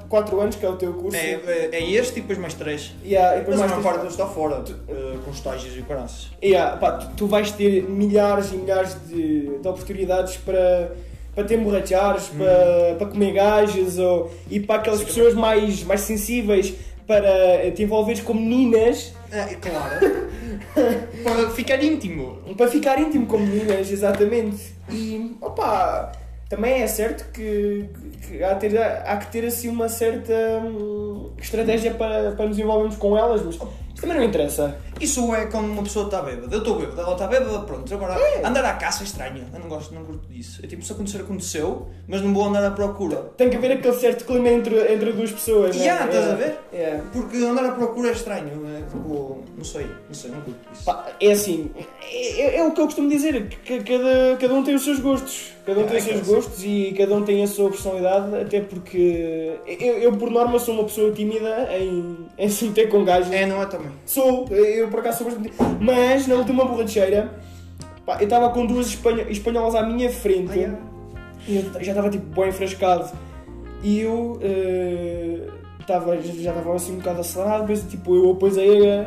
4 0.09 0.41
anos, 0.41 0.55
que 0.55 0.65
é 0.65 0.69
o 0.69 0.75
teu 0.77 0.93
curso. 0.93 1.15
É, 1.15 1.33
é, 1.45 1.69
é 1.73 1.91
este 1.91 2.17
e 2.17 2.21
depois 2.21 2.39
mais 2.39 2.55
três. 2.55 2.91
Yeah, 3.05 3.35
e 3.35 3.39
depois 3.41 3.59
Mas 3.59 3.65
a 3.71 3.75
mais 3.75 3.83
maior 3.85 3.99
tens- 3.99 4.01
parte 4.01 4.11
está 4.11 4.25
fora, 4.25 4.63
eh, 4.89 5.17
com 5.23 5.29
estágios 5.29 5.77
e 5.77 5.83
caranças. 5.83 6.31
Yeah, 6.43 6.75
pá, 6.77 6.93
tu, 6.93 7.09
tu 7.17 7.27
vais 7.27 7.51
ter 7.51 7.83
milhares 7.83 8.51
e 8.51 8.55
milhares 8.55 8.97
de, 9.07 9.59
de 9.59 9.67
oportunidades 9.67 10.37
para, 10.37 10.91
para 11.35 11.43
te 11.43 11.53
emborrachares, 11.53 12.29
para, 12.29 12.95
para 12.97 13.07
comer 13.07 13.33
gajas 13.33 13.99
ou, 13.99 14.31
e 14.49 14.59
para 14.59 14.77
aquelas 14.81 15.03
pessoas 15.03 15.35
mais, 15.35 15.83
mais 15.83 16.01
sensíveis 16.01 16.73
para 17.11 17.69
te 17.71 17.83
envolveres 17.83 18.21
com 18.21 18.33
meninas, 18.33 19.13
É, 19.29 19.43
claro. 19.55 19.99
para 21.25 21.49
ficar 21.49 21.83
íntimo. 21.83 22.37
para 22.55 22.69
ficar 22.69 22.97
íntimo 23.01 23.25
com 23.25 23.37
meninas, 23.37 23.91
exatamente. 23.91 24.73
E 24.89 25.35
opá, 25.41 26.13
também 26.47 26.81
é 26.81 26.87
certo 26.87 27.29
que, 27.33 27.85
que 28.21 28.41
há, 28.41 28.55
ter, 28.55 28.77
há 28.81 29.17
que 29.17 29.29
ter 29.29 29.45
assim 29.45 29.67
uma 29.67 29.89
certa 29.89 30.33
hum, 30.63 31.31
estratégia 31.37 31.93
para, 31.95 32.31
para 32.31 32.45
nos 32.47 32.57
envolvermos 32.57 32.95
com 32.95 33.17
elas, 33.17 33.41
mas 33.43 33.59
também 33.99 34.17
não 34.17 34.23
interessa. 34.23 34.75
Isso 34.99 35.33
é 35.33 35.45
quando 35.47 35.65
uma 35.71 35.83
pessoa 35.83 36.05
está 36.05 36.21
bêbada. 36.21 36.53
Eu 36.53 36.59
estou 36.59 36.77
bêbada, 36.79 37.01
ela 37.01 37.13
está 37.13 37.27
bêbada, 37.27 37.59
pronto. 37.59 37.91
Agora, 37.93 38.15
andar 38.47 38.63
à 38.65 38.73
caça 38.73 39.03
é 39.03 39.05
estranho. 39.05 39.43
Eu 39.53 39.59
não 39.59 39.67
gosto, 39.67 39.93
não 39.93 40.03
curto 40.05 40.27
disso. 40.27 40.59
É 40.63 40.67
tipo, 40.67 40.83
se 40.83 40.91
acontecer, 40.91 41.17
aconteceu, 41.21 41.87
mas 42.07 42.21
não 42.21 42.33
vou 42.33 42.45
andar 42.45 42.63
à 42.65 42.71
procura. 42.71 43.15
Tem 43.37 43.49
que 43.49 43.57
haver 43.57 43.71
aquele 43.71 43.95
certo 43.95 44.25
clima 44.25 44.49
entre, 44.49 44.93
entre 44.93 45.11
duas 45.13 45.31
pessoas, 45.31 45.75
né? 45.75 45.85
Já, 45.85 46.05
estás 46.05 46.27
É. 46.27 46.31
a 46.31 46.35
ver? 46.35 46.59
É. 46.73 47.01
Porque 47.11 47.37
andar 47.37 47.65
à 47.65 47.71
procura 47.71 48.09
é 48.09 48.11
estranho. 48.11 48.61
É, 48.67 48.81
tipo, 48.91 49.43
não 49.57 49.63
sei, 49.65 49.87
não 50.07 50.13
sei, 50.13 50.31
não 50.31 50.41
curto 50.41 50.59
isso. 50.73 50.83
Pá, 50.85 51.07
é 51.19 51.31
assim, 51.31 51.71
é, 52.03 52.57
é 52.57 52.63
o 52.63 52.71
que 52.71 52.81
eu 52.81 52.85
costumo 52.85 53.09
dizer, 53.09 53.47
que 53.47 53.83
cada, 53.83 54.37
cada 54.39 54.53
um 54.53 54.63
tem 54.63 54.75
os 54.75 54.83
seus 54.83 54.99
gostos. 54.99 55.51
Cada 55.65 55.79
um 55.79 55.83
É, 55.83 55.87
tem 55.87 55.97
os 55.97 56.03
seus 56.03 56.17
é 56.17 56.21
é 56.31 56.35
gostos 56.35 56.63
e 56.63 56.95
cada 56.97 57.15
um 57.15 57.23
tem 57.23 57.43
a 57.43 57.47
sua 57.47 57.69
personalidade, 57.69 58.35
até 58.35 58.61
porque 58.61 59.53
eu, 59.67 59.97
eu, 59.99 60.11
por 60.17 60.29
norma 60.31 60.57
sou 60.59 60.73
uma 60.75 60.83
pessoa 60.85 61.11
tímida 61.11 61.69
em, 61.77 62.17
em 62.37 62.49
se 62.49 62.65
meter 62.65 62.89
com 62.89 63.03
gajos. 63.05 63.31
É, 63.31 63.45
não 63.45 63.61
é 63.61 63.65
também. 63.67 63.80
Sou, 64.05 64.47
eu 64.49 64.87
por 64.89 64.99
acaso 64.99 65.19
sou 65.19 65.27
bastante. 65.27 65.51
Mas 65.79 66.27
na 66.27 66.35
última 66.35 66.65
borracheira, 66.65 67.31
pá, 68.05 68.17
eu 68.19 68.23
estava 68.25 68.49
com 68.49 68.65
duas 68.65 68.87
espanho- 68.87 69.29
espanholas 69.29 69.75
à 69.75 69.83
minha 69.83 70.09
frente 70.09 70.65
Ah, 70.65 70.75
e 71.47 71.55
eu 71.57 71.63
já 71.83 71.91
estava 71.91 72.09
tipo 72.09 72.25
bem 72.39 72.49
enfrascado. 72.49 73.09
E 73.83 74.01
eu 74.01 74.37
eh, 74.41 75.47
estava 75.79 76.15
já 76.21 76.31
estava 76.51 76.75
assim 76.75 76.93
um 76.93 76.97
bocado 76.97 77.21
acelerado, 77.21 77.65
mas 77.67 77.81
tipo 77.83 78.15
eu 78.15 78.31
apoiei 78.31 78.89
a, 78.91 79.01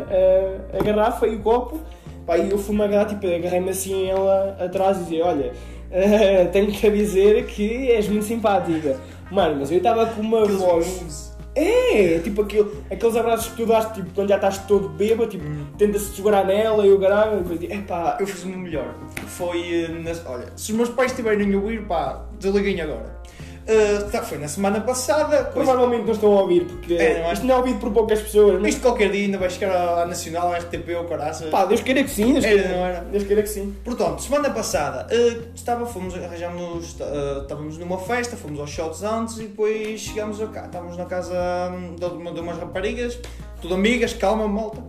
a, 0.74 0.78
a 0.80 0.82
garrafa 0.82 1.26
e 1.28 1.36
o 1.36 1.40
copo, 1.40 1.78
pá, 2.26 2.36
e 2.36 2.50
eu 2.50 2.58
fui-me 2.58 2.82
agarrar, 2.82 3.06
tipo, 3.06 3.26
agarrei-me 3.26 3.70
assim 3.70 4.08
ela 4.10 4.56
atrás 4.58 4.96
e 4.98 5.00
dizia, 5.04 5.24
olha, 5.26 5.52
eh, 5.92 6.46
tenho 6.52 6.72
que 6.72 6.90
dizer 6.90 7.46
que 7.46 7.90
és 7.90 8.08
muito 8.08 8.24
simpática. 8.24 8.98
Mano, 9.30 9.56
mas 9.60 9.70
eu 9.70 9.78
estava 9.78 10.06
com 10.06 10.20
uma 10.20 10.44
voz. 10.44 11.33
É, 11.56 12.18
tipo 12.18 12.42
aquilo, 12.42 12.72
aqueles 12.90 13.14
abraços 13.16 13.48
que 13.52 13.56
tu 13.56 13.66
dás, 13.66 13.92
tipo, 13.94 14.10
quando 14.14 14.28
já 14.28 14.34
estás 14.36 14.58
todo 14.66 14.88
bêbado, 14.88 15.30
tipo, 15.30 15.44
tenta-se 15.78 16.14
segurar 16.16 16.44
nela 16.44 16.84
e 16.84 16.92
o 16.92 16.98
caralho, 16.98 17.34
e 17.34 17.42
depois 17.42 17.60
digo, 17.60 17.72
epá, 17.72 18.16
Eu 18.18 18.26
fiz 18.26 18.42
o 18.44 18.48
meu 18.48 18.58
melhor. 18.58 18.94
Foi. 19.26 19.84
eh, 19.84 19.88
nas- 19.88 20.24
Olha, 20.26 20.46
se 20.56 20.72
os 20.72 20.76
meus 20.76 20.88
pais 20.88 21.12
estiverem 21.12 21.52
a 21.54 21.56
ouvir, 21.56 21.82
pá, 21.86 22.24
desliguem 22.40 22.80
agora. 22.80 23.13
Tá, 24.12 24.22
foi 24.22 24.38
na 24.38 24.46
semana 24.48 24.80
passada. 24.80 25.44
Coisa... 25.44 25.50
provavelmente 25.72 26.04
não 26.04 26.12
estão 26.12 26.36
a 26.36 26.42
ouvir, 26.42 26.64
porque 26.66 26.94
É, 26.94 27.22
não 27.22 27.30
é? 27.30 27.32
isto 27.32 27.46
não 27.46 27.54
é 27.54 27.58
ouvido 27.58 27.78
por 27.80 27.90
poucas 27.92 28.20
pessoas, 28.20 28.60
mas 28.60 28.74
Isto 28.74 28.82
qualquer 28.82 29.10
dia 29.10 29.24
ainda 29.24 29.38
vai 29.38 29.48
chegar 29.48 29.74
à, 29.74 30.02
à 30.02 30.06
Nacional, 30.06 30.52
à 30.52 30.58
RTP 30.58 30.88
ou 30.98 31.04
caraça. 31.04 31.46
pá, 31.46 31.64
Deus 31.64 31.80
queira 31.80 32.02
que 32.04 32.10
sim, 32.10 32.32
Deus 32.34 32.44
Era, 32.44 32.54
queira, 32.62 32.76
não 32.76 32.84
era? 32.84 33.00
Deus 33.00 33.24
queira 33.24 33.42
que 33.42 33.48
sim. 33.48 33.74
Portanto, 33.84 34.22
semana 34.22 34.50
passada 34.50 35.06
eh, 35.10 35.38
estava, 35.54 35.86
fomos, 35.86 36.14
arranjamos, 36.14 36.96
eh, 37.00 37.38
estávamos 37.42 37.78
numa 37.78 37.98
festa, 37.98 38.36
fomos 38.36 38.60
aos 38.60 38.70
shots 38.70 39.02
antes 39.02 39.38
e 39.38 39.42
depois 39.44 40.00
chegámos 40.00 40.40
a 40.42 40.46
cá. 40.48 40.66
Estávamos 40.66 40.96
na 40.96 41.06
casa 41.06 41.34
hum, 41.72 41.94
de, 41.96 42.04
uma, 42.04 42.32
de 42.32 42.40
umas 42.40 42.58
raparigas, 42.58 43.18
tudo 43.62 43.74
amigas, 43.74 44.12
calma, 44.12 44.46
malta. 44.46 44.82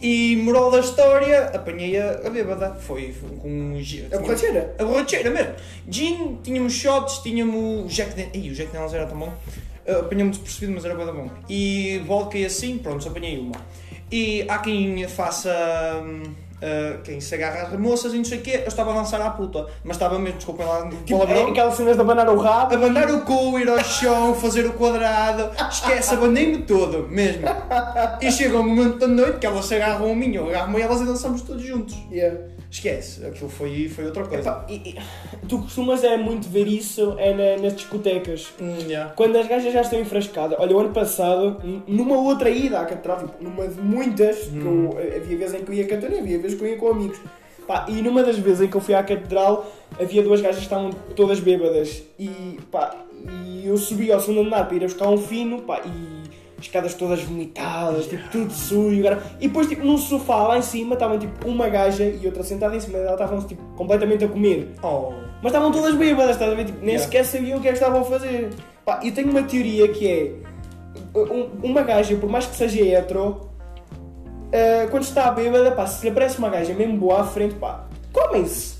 E 0.00 0.36
moral 0.36 0.70
da 0.70 0.80
história, 0.80 1.46
apanhei 1.54 1.98
a, 1.98 2.20
a 2.24 2.30
bêbada. 2.30 2.74
Foi, 2.74 3.14
com 3.40 3.48
um 3.48 3.82
gin. 3.82 4.06
A 4.12 4.18
borracheira? 4.18 4.74
A 4.78 4.84
borracheira 4.84 5.30
mesmo. 5.30 5.54
Gin, 5.88 6.38
tínhamos 6.42 6.72
shots, 6.74 7.18
tínhamos 7.22 7.92
Jack 7.92 8.10
Daniels. 8.10 8.34
Ih, 8.34 8.50
o 8.50 8.54
Jack 8.54 8.72
Daniels 8.72 8.94
era 8.94 9.06
tão 9.06 9.18
bom. 9.18 9.32
Uh, 9.86 10.00
Apanhamos 10.00 10.36
despercebido, 10.38 10.72
mas 10.74 10.84
era 10.84 10.94
bem 10.94 11.06
bom. 11.06 11.30
E 11.48 12.02
vodka 12.06 12.36
e 12.36 12.44
assim, 12.44 12.78
pronto, 12.78 13.08
apanhei 13.08 13.38
uma. 13.38 13.54
E 14.10 14.44
há 14.48 14.58
quem 14.58 15.06
faça. 15.08 15.50
hum, 16.04 16.22
uh, 16.62 17.02
quem 17.02 17.20
se 17.20 17.34
agarra 17.34 17.62
às 17.68 17.78
moças 17.78 18.12
e 18.14 18.16
não 18.18 18.24
sei 18.24 18.38
o 18.38 18.42
quê. 18.42 18.60
Eu 18.62 18.68
estava 18.68 18.92
a 18.92 18.94
dançar 18.94 19.20
à 19.20 19.30
puta, 19.30 19.66
mas 19.84 19.96
estava 19.96 20.18
mesmo, 20.18 20.36
desculpem 20.36 20.66
lá, 20.66 20.88
Tipo, 20.88 21.18
palavrão. 21.18 21.48
é 21.48 21.50
aquelas 21.50 21.74
cenas 21.74 21.94
de 21.96 22.00
abanar 22.00 22.28
o 22.28 22.36
rabo. 22.38 22.74
Abanar 22.74 23.10
o 23.10 23.20
cu, 23.22 23.58
ir 23.58 23.68
ao 23.68 23.82
chão, 23.84 24.34
fazer 24.34 24.66
o 24.66 24.72
quadrado, 24.72 25.50
esquece, 25.70 26.14
abanei-me 26.14 26.58
todo, 26.62 27.08
mesmo. 27.08 27.42
E 28.20 28.30
chega 28.30 28.58
um 28.58 28.66
momento 28.68 28.98
da 28.98 29.06
noite 29.08 29.38
que 29.38 29.46
elas 29.46 29.64
se 29.64 29.74
agarram 29.74 30.10
a 30.10 30.14
mim, 30.14 30.34
eu 30.34 30.48
agarro-me 30.48 30.80
a 30.82 30.84
elas 30.84 31.00
e 31.00 31.04
dançamos 31.04 31.42
todos 31.42 31.62
juntos. 31.62 31.96
Yeah. 32.10 32.38
Esquece, 32.76 33.24
aquilo 33.24 33.48
foi, 33.48 33.88
foi 33.88 34.04
outra 34.04 34.24
coisa. 34.26 34.50
Epá, 34.50 34.66
e- 34.68 34.90
e- 34.90 34.96
tu 35.48 35.60
costumas 35.62 36.04
é 36.04 36.14
muito 36.18 36.46
ver 36.46 36.66
isso 36.68 37.14
é 37.18 37.32
na- 37.32 37.62
nas 37.62 37.74
discotecas. 37.74 38.52
Hum, 38.60 38.76
yeah. 38.86 39.12
Quando 39.14 39.36
as 39.38 39.48
gajas 39.48 39.72
já 39.72 39.80
estão 39.80 39.98
enfrascadas, 39.98 40.58
olha, 40.60 40.76
o 40.76 40.80
ano 40.80 40.90
passado, 40.92 41.56
numa 41.88 42.18
outra 42.18 42.50
ida 42.50 42.78
à 42.80 42.84
catedral, 42.84 43.18
tipo, 43.20 43.42
numa 43.42 43.66
de 43.66 43.80
muitas, 43.80 44.36
que 44.48 44.58
eu, 44.60 44.90
havia 45.16 45.38
vezes 45.38 45.54
em 45.54 45.64
que 45.64 45.70
eu 45.70 45.74
ia 45.74 45.86
cantando 45.86 46.16
e 46.16 46.18
havia 46.18 46.38
vezes 46.38 46.58
que 46.58 46.64
eu 46.64 46.68
ia 46.68 46.76
com 46.76 46.88
amigos. 46.90 47.18
Pá, 47.66 47.86
e 47.88 48.02
numa 48.02 48.22
das 48.22 48.38
vezes 48.38 48.60
em 48.60 48.68
que 48.68 48.76
eu 48.76 48.80
fui 48.82 48.92
à 48.94 49.02
catedral, 49.02 49.72
havia 49.98 50.22
duas 50.22 50.42
gajas 50.42 50.58
que 50.58 50.64
estavam 50.64 50.90
todas 51.16 51.40
bêbadas. 51.40 52.02
E, 52.18 52.58
pá, 52.70 52.94
e 53.26 53.66
eu 53.66 53.76
subi 53.78 54.12
ao 54.12 54.20
segundo 54.20 54.46
andar 54.46 54.66
para 54.66 54.76
ir 54.76 54.82
a 54.84 54.86
buscar 54.86 55.08
um 55.08 55.16
fino, 55.16 55.62
pá, 55.62 55.80
e 55.86 56.26
escadas 56.60 56.94
todas 56.94 57.22
vomitadas, 57.22 58.06
tipo, 58.06 58.28
tudo 58.30 58.52
sujo. 58.52 59.02
cara. 59.02 59.22
E 59.40 59.48
depois, 59.48 59.68
tipo, 59.68 59.84
num 59.84 59.98
sofá 59.98 60.48
lá 60.48 60.58
em 60.58 60.62
cima, 60.62 60.94
estavam, 60.94 61.18
tipo, 61.18 61.48
uma 61.48 61.68
gaja 61.68 62.04
e 62.04 62.24
outra 62.26 62.42
sentada 62.42 62.74
em 62.74 62.80
cima 62.80 62.98
dela, 62.98 63.12
estavam, 63.12 63.40
tipo, 63.42 63.62
completamente 63.76 64.24
a 64.24 64.28
comer. 64.28 64.72
Oh. 64.82 65.12
Mas 65.42 65.52
estavam 65.52 65.70
todas 65.70 65.94
bêbadas, 65.94 66.30
estás 66.32 66.50
a 66.52 66.54
ver? 66.54 66.64
Tipo, 66.64 66.78
nem 66.80 66.94
Yeah. 66.94 67.04
sequer 67.04 67.24
sabiam 67.24 67.58
o 67.58 67.60
que 67.60 67.68
é 67.68 67.72
que 67.72 67.78
estavam 67.78 68.00
a 68.00 68.04
fazer. 68.04 68.50
Pá, 68.84 69.00
eu 69.04 69.12
tenho 69.12 69.30
uma 69.30 69.42
teoria 69.42 69.88
que 69.88 70.08
é 70.08 70.32
um- 71.18 71.50
uma 71.62 71.82
gaja, 71.82 72.16
por 72.16 72.28
mais 72.30 72.46
que 72.46 72.56
seja 72.56 72.80
hetero, 72.82 73.48
ah, 74.52 74.86
quando 74.90 75.02
está 75.02 75.30
bêbada, 75.30 75.72
pá, 75.72 75.86
se 75.86 76.02
lhe 76.04 76.10
aparece 76.10 76.38
uma 76.38 76.48
gaja 76.48 76.72
mesmo 76.74 76.96
boa 76.96 77.20
à 77.20 77.24
frente, 77.24 77.54
pá, 77.56 77.84
comem-se. 78.12 78.76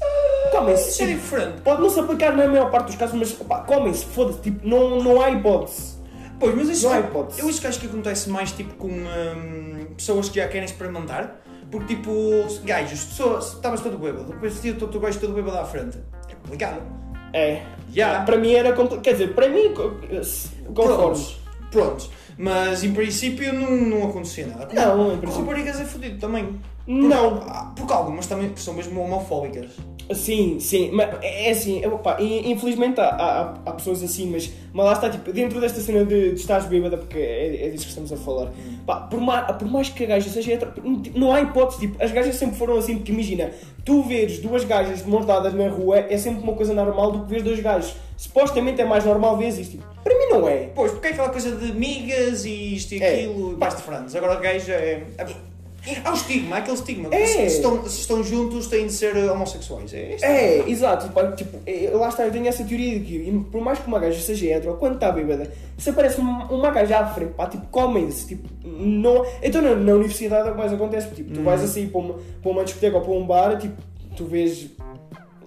Comem-se. 0.51 0.91
Isso 0.91 1.03
é 1.03 1.07
Tipo, 1.07 1.19
diferente. 1.21 1.61
Pode 1.63 1.83
não 1.83 1.91
se 1.91 2.01
aplicar 2.01 2.35
na 2.35 2.47
maior 2.47 2.71
parte 2.71 2.87
dos 2.87 2.95
casos, 2.97 3.17
mas 3.19 3.33
pá, 3.33 3.61
comem-se, 3.61 4.05
foda-se, 4.07 4.41
tipo, 4.41 4.67
não, 4.67 5.03
não 5.03 5.21
há 5.21 5.31
hipótese. 5.31 5.96
Pois, 6.39 6.55
mas 6.55 6.69
isso, 6.69 6.87
Não 6.87 6.93
há 6.95 7.01
hipótese. 7.01 7.41
eu 7.41 7.49
isso 7.49 7.67
acho 7.67 7.81
que 7.81 7.87
acontece 7.87 8.29
mais 8.29 8.53
tipo 8.53 8.75
com 8.75 8.89
hum, 8.89 9.87
pessoas 9.97 10.29
que 10.29 10.37
já 10.39 10.47
querem 10.49 10.65
experimentar. 10.65 11.41
Porque 11.71 11.97
tipo, 11.97 12.11
gajos, 12.65 13.05
pessoas, 13.05 13.55
estavas 13.55 13.81
todo 13.81 13.99
bêbado, 13.99 14.27
depois 14.33 14.61
tinha 14.61 14.75
todo 14.75 15.01
gajo 15.01 15.19
todo 15.19 15.33
bêbado 15.33 15.59
à 15.59 15.65
frente. 15.65 15.99
É 16.29 16.35
complicado. 16.35 16.81
É. 17.33 17.63
Já. 17.93 18.23
Para 18.23 18.37
mim 18.39 18.53
era. 18.53 18.73
compl- 18.73 18.99
Quer 19.01 19.13
dizer, 19.13 19.35
para 19.35 19.49
mim. 19.49 19.75
Conforme. 19.75 20.75
Prontos. 20.75 21.41
Prontos. 21.73 22.11
Mas 22.39 22.85
em 22.85 22.93
princípio 22.93 23.53
não, 23.53 23.71
não 23.71 24.09
acontecia 24.09 24.47
nada. 24.47 24.69
Não, 24.73 25.07
em 25.09 25.11
Com 25.13 25.19
princípio. 25.19 25.45
raparigas 25.47 25.81
é 25.81 25.85
fodido 25.85 26.19
também. 26.21 26.61
Não. 26.87 27.43
Ah, 27.49 27.73
Porque 27.75 27.93
algumas 27.93 28.27
também 28.27 28.53
são 28.57 28.75
mesmo 28.75 29.01
homofóbicas. 29.01 29.71
Sim, 30.15 30.61
sim, 30.61 30.91
mas 30.93 31.09
é 31.23 31.49
é 31.49 31.51
assim, 31.51 31.85
é, 31.85 31.89
pá, 31.91 32.17
in- 32.21 32.53
infelizmente 32.53 33.01
há, 33.01 33.07
há, 33.09 33.55
há 33.67 33.73
pessoas 33.73 34.03
assim, 34.05 34.31
mas, 34.31 34.51
mas 34.73 34.87
lá 34.87 34.93
está, 34.93 35.11
tipo, 35.11 35.33
dentro 35.33 35.61
desta 35.61 35.81
cena 35.81 36.05
de, 36.05 36.31
de 36.33 36.41
estares 36.41 36.67
bêbada, 36.67 36.97
porque 36.97 37.19
é, 37.19 37.67
é 37.67 37.71
disso 37.71 37.85
que 37.85 37.89
estamos 37.91 38.13
a 38.13 38.17
falar, 38.17 38.53
pá, 38.87 39.01
por, 39.01 39.21
mais, 39.21 39.47
por 39.57 39.69
mais 39.69 39.89
que 39.89 40.05
a 40.05 40.07
gaja 40.07 40.31
seja 40.31 40.53
hetero, 40.53 40.73
não 41.15 41.33
há 41.33 41.41
hipótese, 41.41 41.81
tipo, 41.81 42.03
as 42.03 42.13
gajas 42.13 42.37
sempre 42.37 42.57
foram 42.57 42.77
assim, 42.79 42.97
porque 42.97 43.11
imagina, 43.11 43.51
tu 43.85 44.03
veres 44.03 44.39
duas 44.39 44.63
gajas 44.65 45.03
de 45.03 45.11
mãos 45.11 45.27
dadas 45.27 45.53
na 45.55 45.69
rua 45.69 45.99
é 45.99 46.17
sempre 46.17 46.43
uma 46.43 46.53
coisa 46.55 46.73
normal 46.73 47.11
do 47.11 47.21
que 47.25 47.29
veres 47.31 47.45
dois 47.45 47.61
gajos. 47.61 47.95
Supostamente 48.17 48.81
é 48.81 48.85
mais 48.85 49.05
normal 49.05 49.37
ver 49.37 49.49
isto, 49.49 49.73
tipo, 49.73 49.85
para 50.03 50.15
mim 50.17 50.27
não 50.31 50.49
é. 50.49 50.71
Pois, 50.75 50.91
porque 50.93 51.09
é 51.09 51.11
aquela 51.11 51.29
coisa 51.31 51.51
de 51.55 51.73
migas 51.73 52.45
e 52.47 52.75
isto 52.77 52.93
e 52.95 53.03
É. 53.03 53.15
aquilo, 53.15 53.53
e 53.53 53.57
best 53.57 53.83
friends. 53.83 54.15
Agora 54.15 54.37
gaja 54.37 54.73
é. 54.73 55.03
Há 56.05 56.11
o 56.11 56.15
estigma, 56.15 56.57
há 56.57 56.59
aquele 56.59 56.77
estigma. 56.77 57.09
É. 57.15 57.27
Se, 57.27 57.47
estão, 57.47 57.89
se 57.89 58.01
estão 58.01 58.23
juntos 58.25 58.67
têm 58.67 58.87
de 58.87 58.93
ser 58.93 59.17
homossexuais. 59.31 59.93
É, 59.95 60.15
isto. 60.15 60.25
É, 60.25 60.69
exato, 60.69 61.09
pá, 61.11 61.33
tipo, 61.33 61.59
é, 61.67 61.91
lá 61.93 62.09
está, 62.09 62.25
eu 62.25 62.33
tenho 62.33 62.47
essa 62.47 62.65
teoria 62.65 62.99
de 62.99 63.05
que, 63.05 63.45
por 63.51 63.61
mais 63.61 63.79
que 63.79 63.87
uma 63.87 63.99
gaja 63.99 64.21
seja 64.21 64.47
hetero, 64.47 64.75
quando 64.75 64.95
está 64.95 65.13
bêbada, 65.13 65.51
se 65.79 65.91
aparece 65.91 66.19
uma, 66.21 66.45
uma 66.51 66.71
gaja 66.71 66.99
à 66.99 67.07
frente, 67.07 67.35
pá, 67.35 67.47
tipo, 67.47 67.67
comem-se, 67.67 68.27
tipo, 68.29 68.49
não... 68.65 69.25
Então 69.43 69.63
na, 69.63 69.75
na 69.75 69.95
universidade 69.95 70.49
é 70.49 70.51
o 70.51 70.55
que 70.55 70.59
mais 70.59 70.73
acontece, 70.73 71.15
tipo, 71.15 71.33
tu 71.33 71.43
vais 71.43 71.63
assim 71.63 71.89
para 71.89 72.01
uma, 72.01 72.15
para 72.43 72.51
uma 72.51 72.65
discoteca 72.65 72.97
ou 72.97 73.03
para 73.03 73.13
um 73.13 73.27
bar, 73.27 73.59
tipo, 73.59 73.81
tu 74.17 74.25
vês 74.25 74.71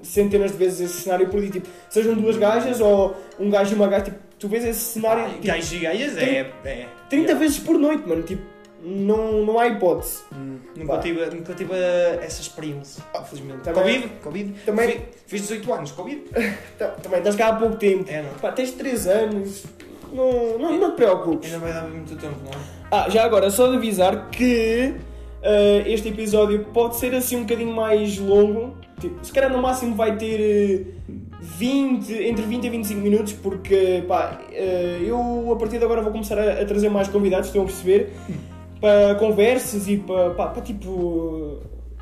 centenas 0.02 0.52
de 0.52 0.58
vezes 0.58 0.80
esse 0.80 1.02
cenário 1.02 1.28
por 1.28 1.40
aí, 1.42 1.50
tipo, 1.50 1.68
sejam 1.90 2.16
duas 2.16 2.38
gajas 2.38 2.80
ou 2.80 3.16
um 3.40 3.50
gajo 3.50 3.74
e 3.74 3.76
uma 3.76 3.88
gaja, 3.88 4.06
tipo, 4.06 4.18
tu 4.38 4.48
vês 4.48 4.64
esse 4.64 4.80
cenário, 4.80 5.26
Ah, 5.26 5.30
tipo, 5.30 5.48
Gajos 5.48 5.74
e 5.74 5.80
gajas 5.80 6.18
é. 6.18 6.52
é 6.64 6.88
30 7.10 7.32
é. 7.32 7.36
vezes 7.36 7.60
por 7.60 7.78
noite, 7.78 8.08
mano, 8.08 8.24
tipo, 8.24 8.42
não, 8.84 9.46
não 9.46 9.60
há 9.60 9.68
hipótese. 9.68 10.20
Hum, 10.34 10.58
Nunca 10.76 10.94
Pá. 10.94 11.00
tive, 11.00 11.26
nunca 11.28 11.54
tive 11.54 11.74
essa 12.22 12.42
experiência, 12.42 13.04
infelizmente. 13.20 13.62
Também- 13.62 14.02
Covid, 14.02 14.10
Covid. 14.24 14.54
também- 14.66 14.90
Fi- 14.92 15.02
Fiz 15.28 15.42
18 15.42 15.74
anos, 15.74 15.92
Covid. 15.92 16.22
Também 17.04 17.18
estás 17.20 17.36
cá 17.36 17.50
há 17.50 17.54
pouco 17.56 17.76
tempo, 17.76 18.06
É, 18.10 18.22
não. 18.24 18.30
pá, 18.42 18.52
tens 18.52 18.72
3 18.72 19.08
anos, 19.08 19.66
não, 20.14 20.58
não, 20.58 20.78
não 20.80 20.92
te 20.92 20.96
preocupes. 20.96 21.52
Ainda 21.54 21.66
vai 21.66 21.74
dar 21.74 21.88
muito 21.88 22.16
tempo, 22.16 22.36
não 22.44 22.52
é? 22.52 22.64
Ah, 22.92 23.10
já 23.10 23.24
agora, 23.24 23.50
só 23.52 23.68
de 23.70 23.76
avisar 23.78 24.30
que 24.30 24.96
ah, 25.44 25.84
este 25.88 26.08
episódio 26.10 26.66
pode 26.74 26.96
ser 26.96 27.14
assim 27.14 27.36
um 27.38 27.42
bocadinho 27.44 27.74
mais 27.76 28.18
longo. 28.18 28.76
Tipo, 29.00 29.24
se 29.26 29.32
calhar 29.32 29.52
no 29.52 29.62
máximo 29.62 29.96
vai 29.96 30.18
ter 30.18 30.86
eh, 31.08 31.14
20, 31.42 32.12
entre 32.14 32.44
20 32.46 32.66
e 32.66 32.70
25 32.70 33.00
minutos, 33.02 33.32
porque 33.34 34.04
pá, 34.08 34.40
eh, 34.52 35.00
eu 35.06 35.52
a 35.54 35.56
partir 35.56 35.78
de 35.78 35.86
agora 35.86 36.02
vou 36.02 36.12
começar 36.12 36.38
a, 36.38 36.62
a 36.62 36.66
trazer 36.66 36.90
mais 36.90 37.08
convidados, 37.08 37.48
estão 37.48 37.62
a 37.62 37.66
perceber, 37.66 38.12
para 38.80 39.16
conversas 39.16 39.88
e 39.88 39.98
para, 39.98 40.32
pá, 40.32 40.48
para 40.48 40.62
tipo. 40.62 41.60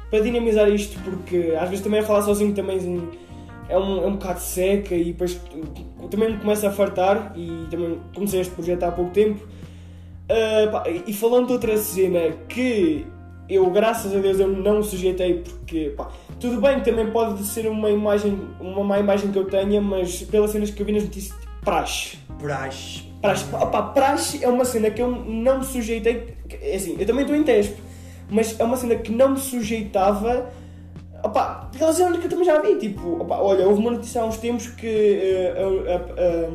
para 0.10 0.20
dinamizar 0.20 0.70
isto, 0.70 1.00
porque 1.02 1.54
às 1.60 1.70
vezes 1.70 1.84
também 1.84 2.00
a 2.00 2.04
falar 2.04 2.22
sozinho 2.22 2.54
também 2.54 2.78
é 3.70 3.78
um, 3.78 4.04
é 4.04 4.08
um 4.08 4.14
bocado 4.14 4.40
seca 4.40 4.96
e 4.96 5.06
depois 5.06 5.40
também 6.10 6.32
me 6.32 6.38
começa 6.38 6.68
a 6.68 6.72
fartar 6.72 7.34
e 7.36 7.68
também 7.70 8.00
comecei 8.14 8.42
este 8.42 8.54
projeto 8.54 8.84
há 8.84 8.92
pouco 8.92 9.12
tempo. 9.12 9.46
Uh, 10.30 10.72
pá, 10.72 10.84
e 10.90 11.14
falando 11.14 11.48
de 11.48 11.54
outra 11.54 11.78
cena 11.78 12.32
que 12.50 13.06
eu, 13.50 13.70
graças 13.72 14.14
a 14.14 14.20
Deus, 14.20 14.40
eu 14.40 14.48
não 14.50 14.84
sujeitei 14.84 15.36
porque, 15.36 15.94
pá, 15.96 16.10
tudo 16.40 16.60
bem 16.60 16.82
também 16.82 17.10
pode 17.12 17.44
ser 17.44 17.68
uma 17.68 17.90
imagem, 17.90 18.40
uma 18.60 18.84
má 18.84 19.00
imagem 19.00 19.32
que 19.32 19.40
eu 19.40 19.46
tenha, 19.46 19.82
mas 19.82 20.22
pelas 20.24 20.52
cenas 20.52 20.70
que 20.70 20.82
eu 20.82 20.86
vi 20.86 20.92
nas 20.92 21.04
notícias, 21.04 21.38
tipo, 21.40 21.54
praxe. 22.38 23.07
Praxe, 23.22 23.46
pá, 23.46 23.82
praxe 23.82 24.44
é 24.44 24.48
uma 24.48 24.64
cena 24.66 24.90
que 24.92 25.02
eu 25.02 25.10
não 25.12 25.60
me 25.60 25.66
sujeitei, 25.66 26.36
é 26.62 26.76
assim, 26.76 26.96
eu 27.00 27.06
também 27.06 27.22
estou 27.24 27.36
em 27.36 27.44
teste, 27.44 27.76
mas 28.30 28.60
é 28.60 28.64
uma 28.64 28.78
cena 28.78 28.96
que 28.96 29.12
não 29.12 29.30
me 29.30 29.40
sujeitava, 29.40 30.50
opá, 31.24 31.70
pelas 31.78 31.96
cenas 31.96 32.20
que 32.20 32.26
eu 32.26 32.30
também 32.30 32.46
já 32.46 32.62
vi, 32.62 32.76
tipo, 32.76 33.22
opá, 33.22 33.38
olha, 33.38 33.68
houve 33.68 33.82
uma 33.82 33.92
notícia 33.92 34.22
há 34.22 34.26
uns 34.26 34.38
tempos 34.38 34.68
que 34.68 34.86
eh, 34.88 35.54
eh, 35.88 36.02
eh, 36.18 36.50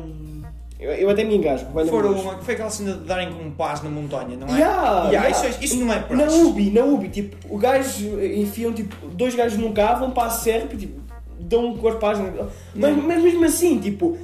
eu, 0.79 0.91
eu 0.91 1.09
até 1.09 1.23
me 1.25 1.35
engasgo, 1.35 1.69
Foram, 1.87 2.17
foi 2.41 2.53
aquela 2.53 2.69
cena 2.69 2.93
de 2.93 3.05
darem 3.05 3.31
com 3.31 3.51
paz 3.51 3.81
na 3.83 3.89
montanha, 3.89 4.37
não 4.37 4.47
é? 4.47 4.59
Yeah, 4.59 5.09
Yeah, 5.09 5.09
yeah. 5.11 5.29
Isso, 5.29 5.45
é- 5.45 5.65
isso 5.65 5.77
não 5.77 5.91
é 5.93 5.97
Na 5.97 6.03
praxe. 6.03 6.35
UBI, 6.43 6.69
na 6.71 6.85
UBI, 6.85 7.09
tipo, 7.09 7.53
o 7.53 7.57
gajo 7.57 8.21
enfiam 8.23 8.71
tipo, 8.71 8.95
dois 9.07 9.35
gajos 9.35 9.57
num 9.57 9.73
carro, 9.73 9.99
vão 10.01 10.11
para 10.11 10.27
a 10.27 10.29
serra 10.29 10.67
e 10.73 10.77
tipo, 10.77 11.01
dão 11.39 11.67
um 11.67 11.77
corpo 11.77 11.97
à 11.97 12.09
página. 12.09 12.31
Mas, 12.73 12.95
mas 12.97 13.21
mesmo 13.23 13.45
assim, 13.45 13.79
tipo, 13.79 14.17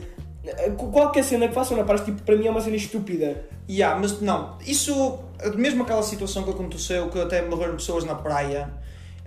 qualquer 0.91 1.23
cena 1.23 1.47
que 1.47 1.53
façam 1.53 1.75
na 1.75 1.83
praia, 1.83 2.03
tipo, 2.03 2.21
para 2.23 2.35
mim 2.35 2.47
é 2.47 2.51
uma 2.51 2.61
cena 2.61 2.75
estúpida. 2.75 3.45
Yeah, 3.69 3.99
mas 3.99 4.21
não, 4.21 4.57
isso, 4.65 5.19
mesmo 5.55 5.83
aquela 5.83 6.01
situação 6.01 6.43
que 6.43 6.49
aconteceu, 6.49 7.09
que 7.09 7.19
até 7.19 7.41
morreram 7.41 7.75
pessoas 7.75 8.03
na 8.03 8.15
praia, 8.15 8.69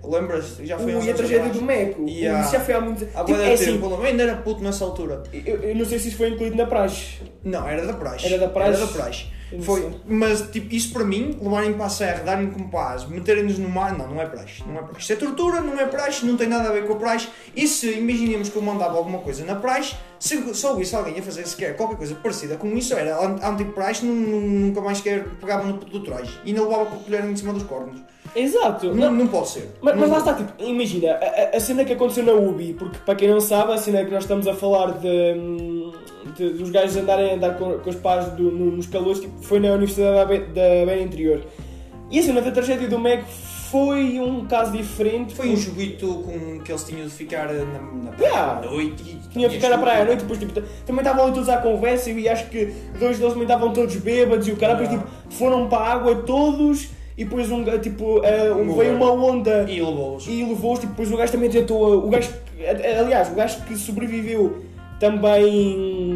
lembras? 0.03 0.57
Já 0.63 0.77
foi 0.77 0.95
Ui, 0.95 1.09
a 1.09 1.13
tragédia 1.13 1.49
do 1.49 1.61
Meco. 1.61 2.07
Yeah. 2.07 2.41
Isso 2.41 2.51
já 2.51 2.59
foi 2.59 2.73
há 2.73 2.81
muito 2.81 3.07
Há 3.15 3.23
tipo, 3.23 3.39
é 3.39 3.53
assim, 3.53 3.73
tempo, 3.73 3.85
eu 3.85 4.03
ainda 4.03 4.23
era 4.23 4.35
puto 4.37 4.61
nessa 4.61 4.83
altura. 4.83 5.23
eu, 5.31 5.61
eu 5.61 5.75
não 5.75 5.85
sei 5.85 5.99
se 5.99 6.09
isso 6.09 6.17
foi 6.17 6.29
incluído 6.29 6.57
na 6.57 6.65
praxe. 6.65 7.21
Não, 7.43 7.67
era 7.67 7.85
da 7.85 7.93
praxe. 7.93 8.25
Era 8.25 8.37
da 8.37 8.49
praxe? 8.49 8.69
Era 8.69 8.85
da 8.85 8.91
praxe. 8.91 9.32
Não 9.57 9.63
Foi, 9.63 9.91
mas 10.07 10.41
tipo, 10.51 10.73
isso 10.73 10.91
para 10.93 11.03
mim, 11.03 11.37
levarem 11.41 11.73
para 11.73 11.85
a 11.85 11.89
serra, 11.89 12.23
darem 12.23 12.49
com 12.49 12.67
paz, 12.69 13.05
meterem-nos 13.07 13.57
no 13.59 13.69
mar, 13.69 13.97
não, 13.97 14.07
não 14.07 14.21
é 14.21 14.25
praxe. 14.25 14.63
Não 14.67 14.77
é 14.79 14.81
praxe. 14.81 14.99
Isso 15.01 15.13
é 15.13 15.15
tortura, 15.15 15.61
não 15.61 15.79
é 15.79 15.85
praxe, 15.85 16.25
não 16.25 16.35
tem 16.37 16.47
nada 16.47 16.69
a 16.69 16.71
ver 16.71 16.85
com 16.87 16.93
a 16.93 16.95
praxe. 16.97 17.27
E 17.55 17.67
se 17.67 17.91
imaginemos 17.91 18.49
que 18.49 18.55
eu 18.55 18.61
mandava 18.61 18.97
alguma 18.97 19.19
coisa 19.19 19.43
na 19.45 19.55
praxe, 19.55 19.95
se 20.19 20.53
só 20.55 20.79
isso 20.79 20.95
alguém 20.95 21.19
a 21.19 21.21
fazer 21.21 21.45
sequer 21.47 21.75
qualquer 21.75 21.97
coisa 21.97 22.15
parecida 22.15 22.55
com 22.55 22.67
isso, 22.77 22.93
era 22.93 23.17
an- 23.19 23.39
anti-praxe, 23.43 24.05
nu- 24.05 24.13
nu- 24.13 24.41
nunca 24.67 24.81
mais 24.81 24.97
sequer 24.99 25.25
pegava 25.39 25.65
no 25.65 25.77
puto 25.77 25.91
do 25.91 26.03
traje 26.05 26.31
e 26.45 26.49
ainda 26.49 26.61
levava 26.63 26.85
com 26.85 26.95
a 26.95 26.99
colher 26.99 27.25
em 27.25 27.35
cima 27.35 27.53
dos 27.53 27.63
cornos. 27.63 27.99
Exato. 28.35 28.93
Não, 28.95 29.11
não 29.11 29.27
pode 29.27 29.49
ser. 29.49 29.69
Mas, 29.81 29.95
mas 29.95 30.09
Não- 30.09 30.11
lá 30.11 30.17
está, 30.19 30.33
tipo, 30.33 30.51
imagina, 30.63 31.11
a, 31.11 31.25
a- 31.53 31.57
a 31.57 31.59
cena 31.59 31.85
que 31.85 31.93
aconteceu 31.93 32.23
na 32.23 32.31
UBI, 32.33 32.73
porque 32.73 32.97
para 33.05 33.15
quem 33.15 33.29
não 33.29 33.39
sabe, 33.39 33.73
a 33.73 33.77
cena 33.77 34.03
que 34.03 34.09
nós 34.11 34.23
estamos 34.23 34.47
a 34.47 34.55
falar 34.55 34.93
de, 34.93 35.07
hum, 35.37 35.91
de- 36.35 36.49
dos 36.49 36.69
gajos 36.69 36.95
andarem 36.97 37.31
a 37.31 37.35
andar 37.35 37.57
com, 37.57 37.77
com 37.79 37.89
os 37.89 37.95
pais 37.95 38.27
do- 38.33 38.51
no- 38.51 38.71
nos 38.77 38.87
calores, 38.87 39.19
tipo, 39.19 39.33
foi 39.41 39.59
na 39.59 39.69
Universidade 39.69 40.39
da, 40.39 40.45
da 40.45 40.85
Beira 40.85 41.01
Interior. 41.01 41.41
E 42.11 42.19
a 42.19 42.23
cena 42.23 42.41
da 42.41 42.51
tragédia 42.51 42.87
do 42.87 42.99
MEC 42.99 43.23
foi 43.71 44.19
um 44.19 44.45
caso 44.45 44.71
diferente. 44.71 45.33
Foi 45.33 45.49
um 45.49 45.55
joguito 45.55 46.05
com 46.25 46.59
que 46.59 46.71
eles 46.71 46.83
tinham 46.83 47.05
de 47.05 47.11
ficar 47.11 47.47
na, 47.51 47.63
na 48.03 48.11
praia 48.11 48.29
Yeah. 48.31 48.57
à 48.59 48.69
noite. 48.69 49.03
e 49.25 49.29
Tinha 49.29 49.49
de 49.49 49.55
ficar 49.55 49.69
na 49.69 49.77
praia 49.79 50.03
à 50.03 50.05
noite, 50.05 50.19
depois 50.19 50.37
tipo, 50.39 50.53
também 50.85 51.01
estavam 51.01 51.23
ali 51.25 51.33
todos 51.33 51.49
à 51.49 51.57
conversa 51.57 52.11
e 52.11 52.29
acho 52.29 52.49
que 52.49 52.65
dois 52.99 53.17
deles 53.17 53.33
também 53.33 53.43
estavam 53.43 53.73
todos 53.73 53.95
bêbados 53.95 54.47
e 54.47 54.51
o 54.51 54.57
cara, 54.57 54.73
depois 54.75 54.91
Yeah. 54.91 55.09
tipo, 55.11 55.33
foram 55.33 55.67
para 55.67 55.77
a 55.79 55.91
água 55.93 56.15
todos 56.17 56.89
e 57.17 57.23
depois 57.23 57.49
um, 57.51 57.63
tipo, 57.79 58.21
eh, 58.23 58.51
um- 58.53 58.75
veio 58.75 58.95
uma 58.95 59.11
onda 59.11 59.65
E 59.67 59.81
levou-os. 59.81 60.27
e 60.27 60.43
levou-os, 60.45 60.79
tipo, 60.79 60.91
depois 60.91 61.11
o 61.11 61.17
gajo 61.17 61.31
também 61.31 61.49
tentou, 61.49 62.05
o 62.05 62.09
gajo, 62.09 62.29
aliás, 63.01 63.31
o 63.31 63.33
gajo 63.35 63.61
que 63.65 63.75
sobreviveu 63.75 64.61
também, 64.99 66.12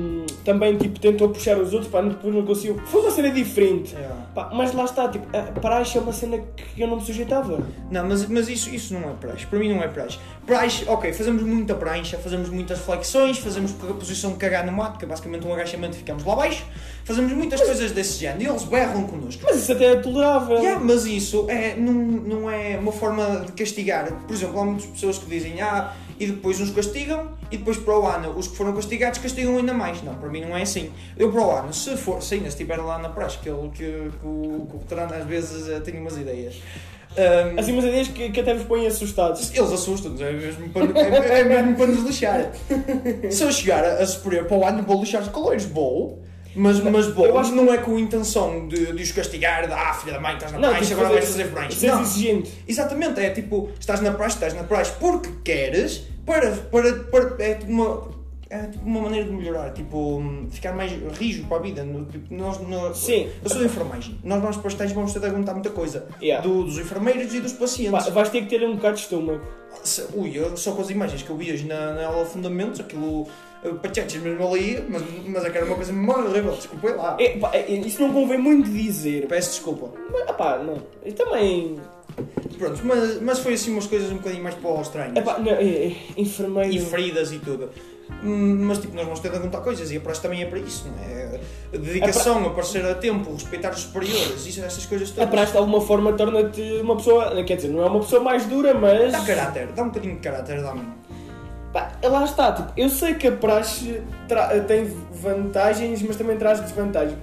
também 0.48 0.78
tipo, 0.78 0.98
tentou 0.98 1.28
puxar 1.28 1.58
os 1.58 1.74
outros, 1.74 1.92
pá, 1.92 2.02
depois 2.02 2.34
não 2.34 2.46
conseguiu, 2.46 2.80
foi 2.86 3.02
uma 3.02 3.12
cena 3.12 3.30
diferente, 3.30 3.98
Yeah. 3.98 4.16
Pá, 4.34 4.50
mas 4.54 4.74
lá 4.74 4.86
está, 4.86 5.10
tipo, 5.10 5.26
a 5.36 5.42
praxe 5.60 5.98
é 5.98 6.02
uma 6.02 6.14
cena 6.14 6.38
que 6.56 6.82
eu 6.82 6.88
não 6.88 6.98
me 6.98 7.02
sujeitava. 7.02 7.60
Não, 7.90 8.08
mas, 8.08 8.28
mas 8.28 8.48
isso, 8.48 8.74
isso 8.74 8.94
não 8.94 9.10
é 9.10 9.14
praxe. 9.14 9.46
Para 9.46 9.60
mim 9.60 9.74
não 9.74 9.82
é 9.82 9.88
praxe. 9.88 10.20
Praxe, 10.48 10.86
ok, 10.88 11.12
fazemos 11.12 11.44
muita 11.44 11.76
prancha, 11.76 12.18
fazemos 12.18 12.50
muitas 12.50 12.80
flexões, 12.80 13.38
fazemos 13.38 13.76
a 13.84 13.94
posição 13.94 14.32
de 14.32 14.38
cagar 14.38 14.66
no 14.66 14.72
mato, 14.72 14.98
que 14.98 15.04
é 15.04 15.08
basicamente 15.08 15.46
um 15.46 15.54
agachamento 15.54 15.96
e 15.96 15.98
ficamos 15.98 16.24
lá 16.24 16.32
abaixo. 16.32 16.66
Fazemos 17.04 17.34
muitas 17.34 17.60
coisas 17.60 17.92
desse 17.92 18.18
género 18.18 18.44
e 18.44 18.48
eles 18.48 18.64
berram 18.64 19.04
connosco. 19.04 19.44
Mas 19.44 19.58
isso 19.58 19.74
até 19.74 19.92
é 19.92 19.96
tolerável. 19.98 20.56
Yeah, 20.60 20.80
mas 20.82 21.06
isso 21.06 21.48
é, 21.50 21.76
não, 21.76 21.94
não 21.94 22.50
é 22.50 22.78
uma 22.78 22.94
forma 22.94 23.44
de 23.46 23.52
castigar. 23.52 24.10
Por 24.26 24.34
exemplo, 24.34 24.58
há 24.58 24.64
muitas 24.64 24.86
pessoas 24.86 25.18
que 25.18 25.26
dizem 25.26 25.62
ah, 25.62 25.94
e 26.18 26.28
depois 26.28 26.62
uns 26.62 26.72
castigam 26.72 27.34
e 27.52 27.58
depois 27.58 27.76
para 27.76 28.00
o 28.00 28.08
ano 28.08 28.32
os 28.38 28.48
que 28.48 28.56
foram 28.56 28.74
castigados 28.74 29.20
castigam 29.20 29.58
ainda 29.58 29.74
mais. 29.74 30.02
Não, 30.02 30.16
para 30.16 30.30
mim 30.30 30.40
não 30.40 30.56
é 30.56 30.62
assim. 30.62 30.94
Eu 31.18 31.30
para 31.30 31.42
o 31.42 31.52
ano, 31.52 31.74
se 31.74 31.98
for, 31.98 32.24
se 32.24 32.36
ainda 32.36 32.48
estiver 32.48 32.78
lá 32.78 32.98
na 32.98 33.10
praxe, 33.10 33.38
que, 33.40 33.50
que, 33.50 33.76
que, 33.76 33.86
o, 34.26 34.66
que 34.70 34.76
o 34.78 34.80
veterano 34.80 35.14
às 35.14 35.26
vezes 35.26 35.68
eh, 35.68 35.82
tem 35.82 36.00
umas 36.00 36.16
ideias. 36.16 36.56
Ahm, 37.18 37.58
Assim, 37.60 37.72
umas 37.74 37.86
ideias 37.86 38.08
que, 38.10 38.30
que 38.30 38.40
até 38.40 38.54
vos 38.54 38.64
põem 38.64 38.86
assustados. 38.86 39.52
eles 39.54 39.72
assustam-nos, 39.72 40.22
é 40.22 40.32
mesmo 40.32 40.70
para, 40.70 40.84
é, 41.00 41.40
é 41.40 41.44
mesmo 41.44 41.76
para 41.76 41.88
nos 41.88 42.04
lixar. 42.04 42.52
Se 43.32 43.44
eu 43.44 43.52
chegar 43.52 43.84
a, 43.84 43.94
a 43.96 44.06
superior 44.06 44.46
para 44.46 44.58
o 44.58 44.66
ano, 44.66 44.84
vou 44.84 45.00
lixar 45.00 45.22
os 45.22 45.30
calores, 45.30 45.66
vou. 45.66 46.24
Mas, 46.56 46.80
mas 46.80 47.08
vou, 47.08 47.26
Eu 47.26 47.38
acho 47.38 47.54
não 47.54 47.72
é 47.72 47.78
com 47.78 47.96
a 47.96 48.00
intenção 48.00 48.68
de, 48.68 48.92
de 48.94 49.04
os 49.04 49.12
castigar, 49.12 49.68
de 49.68 49.74
ah, 49.74 49.94
filha 49.94 50.14
da 50.14 50.20
mãe, 50.20 50.34
estás 50.34 50.52
na 50.52 50.60
Não, 50.60 50.70
prancha, 50.70 50.86
tipo, 50.86 51.00
agora 51.02 51.14
vais 51.14 51.26
fazer-. 51.26 51.52
Seres 51.72 51.82
Não, 51.84 52.02
exigente. 52.02 52.52
Exatamente, 52.68 53.20
é 53.20 53.30
tipo, 53.30 53.70
estás 53.80 54.02
na 54.02 54.12
praxe, 54.12 54.36
estás 54.38 54.54
na 54.56 54.64
praxe 54.64 54.92
porque 55.00 55.30
queres, 55.44 56.04
para, 56.26 56.52
para, 56.52 56.94
para 56.94 57.44
é 57.44 57.54
tipo 57.56 57.72
uma, 57.72 58.08
é 58.50 58.68
tipo 58.68 58.86
uma 58.86 59.02
maneira 59.02 59.26
de 59.26 59.32
melhorar, 59.32 59.72
tipo, 59.74 60.22
ficar 60.50 60.74
mais 60.74 60.92
rijo 61.18 61.46
para 61.46 61.58
a 61.58 61.60
vida. 61.60 61.84
No, 61.84 62.06
tipo, 62.06 62.34
nós, 62.34 62.60
no- 62.60 62.94
Sim. 62.96 63.30
Eu 63.44 63.50
sou 63.50 63.64
enfermagem. 63.64 64.18
Nós, 64.24 64.58
para 64.58 64.68
estágios 64.70 64.96
vamos 64.96 65.14
ter 65.14 65.20
de 65.20 65.26
aguentar 65.26 65.54
muita 65.56 65.70
coisa. 65.70 66.08
Yeah. 66.22 66.48
Do- 66.48 66.64
dos 66.64 66.78
enfermeiros 66.78 67.34
e 67.34 67.40
dos 67.40 67.54
Pá, 67.54 67.60
pacientes. 67.60 68.08
vais 68.10 68.30
ter 68.30 68.42
que 68.42 68.48
ter 68.48 68.64
um 68.66 68.76
bocado 68.76 68.96
de 68.96 69.02
estômago. 69.02 69.42
Ui, 70.16 70.32
eu, 70.34 70.56
só 70.58 70.72
com 70.72 70.82
as 70.82 70.90
imagens 70.90 71.22
que 71.22 71.30
eu 71.30 71.38
vi 71.38 71.52
hoje 71.52 71.66
na, 71.66 71.94
na 71.94 72.08
aula 72.08 72.24
de 72.26 72.32
fundamentos, 72.32 72.80
aquilo. 72.80 73.28
Pachetes 73.82 74.22
mesmo 74.22 74.48
ali, 74.48 74.82
mas, 74.88 75.02
mas 75.28 75.44
é 75.44 75.50
que 75.50 75.58
era 75.58 75.66
uma 75.66 75.76
coisa 75.76 75.92
muito 75.92 76.20
horrível, 76.30 76.52
desculpem 76.56 76.92
lá. 76.96 77.18
É, 77.20 77.38
pá, 77.38 77.50
é, 77.54 77.70
isso 77.72 78.00
não 78.02 78.14
convém 78.14 78.38
muito 78.38 78.70
dizer. 78.70 79.28
Peço 79.28 79.50
desculpa. 79.50 79.92
Mas, 80.12 80.32
pá, 80.38 80.60
não. 80.60 80.78
Eu 81.04 81.14
também. 81.14 81.76
Pronto, 82.58 82.80
mas, 82.86 83.22
mas 83.22 83.40
foi 83.40 83.54
assim 83.56 83.72
umas 83.74 83.88
coisas 83.88 84.12
um 84.12 84.18
bocadinho 84.18 84.44
mais 84.44 84.56
para 84.56 84.72
os 84.72 84.82
estranhos. 84.88 85.16
É, 85.18 85.22
pá, 85.22 85.38
não, 85.40 85.52
é, 85.52 85.64
é, 85.64 85.96
enfermeiro. 86.16 86.72
e 86.72 86.80
feridas 86.80 87.32
e 87.32 87.40
tudo. 87.40 87.70
Hum, 88.24 88.66
Mas 88.68 88.78
tipo, 88.80 88.96
nós 88.96 89.04
vamos 89.06 89.20
ter 89.20 89.30
de 89.32 89.38
aguentar 89.38 89.62
coisas 89.62 89.92
e 89.92 89.98
a 89.98 90.00
praxe 90.00 90.22
também 90.22 90.42
é 90.42 90.46
para 90.46 90.60
isso, 90.60 90.88
não 90.88 91.04
é? 91.04 91.40
A 91.74 91.78
dedicação, 91.78 92.46
aparecer 92.48 92.86
a 92.86 92.96
tempo, 92.96 93.34
respeitar 93.34 93.72
os 93.72 93.82
superiores, 93.82 94.46
isso, 94.46 94.64
essas 94.64 94.86
coisas 94.86 95.12
A 95.12 95.14
todas. 95.16 95.30
praxe 95.30 95.52
de 95.52 95.58
alguma 95.58 95.82
forma 95.82 96.14
torna-te 96.14 96.62
uma 96.82 96.96
pessoa. 96.96 97.44
Quer 97.44 97.56
dizer, 97.58 97.68
não 97.70 97.84
é 97.84 97.86
uma 97.88 98.00
pessoa 98.00 98.22
mais 98.24 98.46
dura, 98.46 98.74
mas. 98.74 99.12
Dá 99.12 99.22
caráter, 99.22 99.68
dá 99.68 99.84
um 99.84 99.88
bocadinho 99.88 100.16
de 100.16 100.22
caráter, 100.22 100.62
dá-me. 100.62 100.82
Pá, 101.74 101.92
lá 102.02 102.24
está, 102.24 102.54
tipo, 102.54 102.72
eu 102.78 102.90
sei 102.90 103.14
que 103.16 103.28
a 103.28 103.32
praxe 103.34 104.02
tra- 104.28 104.58
tem 104.62 104.86
vantagens, 105.12 106.02
mas 106.02 106.16
também 106.16 106.38
traz 106.38 106.60
desvantagens. 106.62 107.18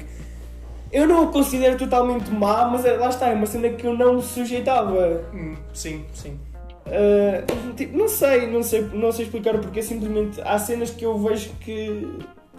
Eu 0.92 1.08
não 1.08 1.24
a 1.24 1.26
considero 1.32 1.76
totalmente 1.76 2.30
má, 2.30 2.66
mas 2.66 2.84
é- 2.84 2.96
lá 2.96 3.08
está, 3.08 3.28
é 3.28 3.34
uma 3.34 3.46
cena 3.46 3.68
que 3.70 3.84
eu 3.86 3.96
não 3.96 4.20
sujeitava. 4.22 5.22
Hum, 5.32 5.56
sim, 5.72 6.04
sim. 6.12 6.38
Tipo, 7.76 7.96
não 7.98 8.08
sei, 8.08 8.46
não 8.46 8.62
sei, 8.62 8.82
não 8.92 9.10
sei 9.12 9.24
explicar 9.24 9.58
porque 9.58 9.82
simplesmente 9.82 10.40
há 10.42 10.58
cenas 10.58 10.90
que 10.90 11.04
eu 11.04 11.18
vejo 11.18 11.50
que 11.60 12.06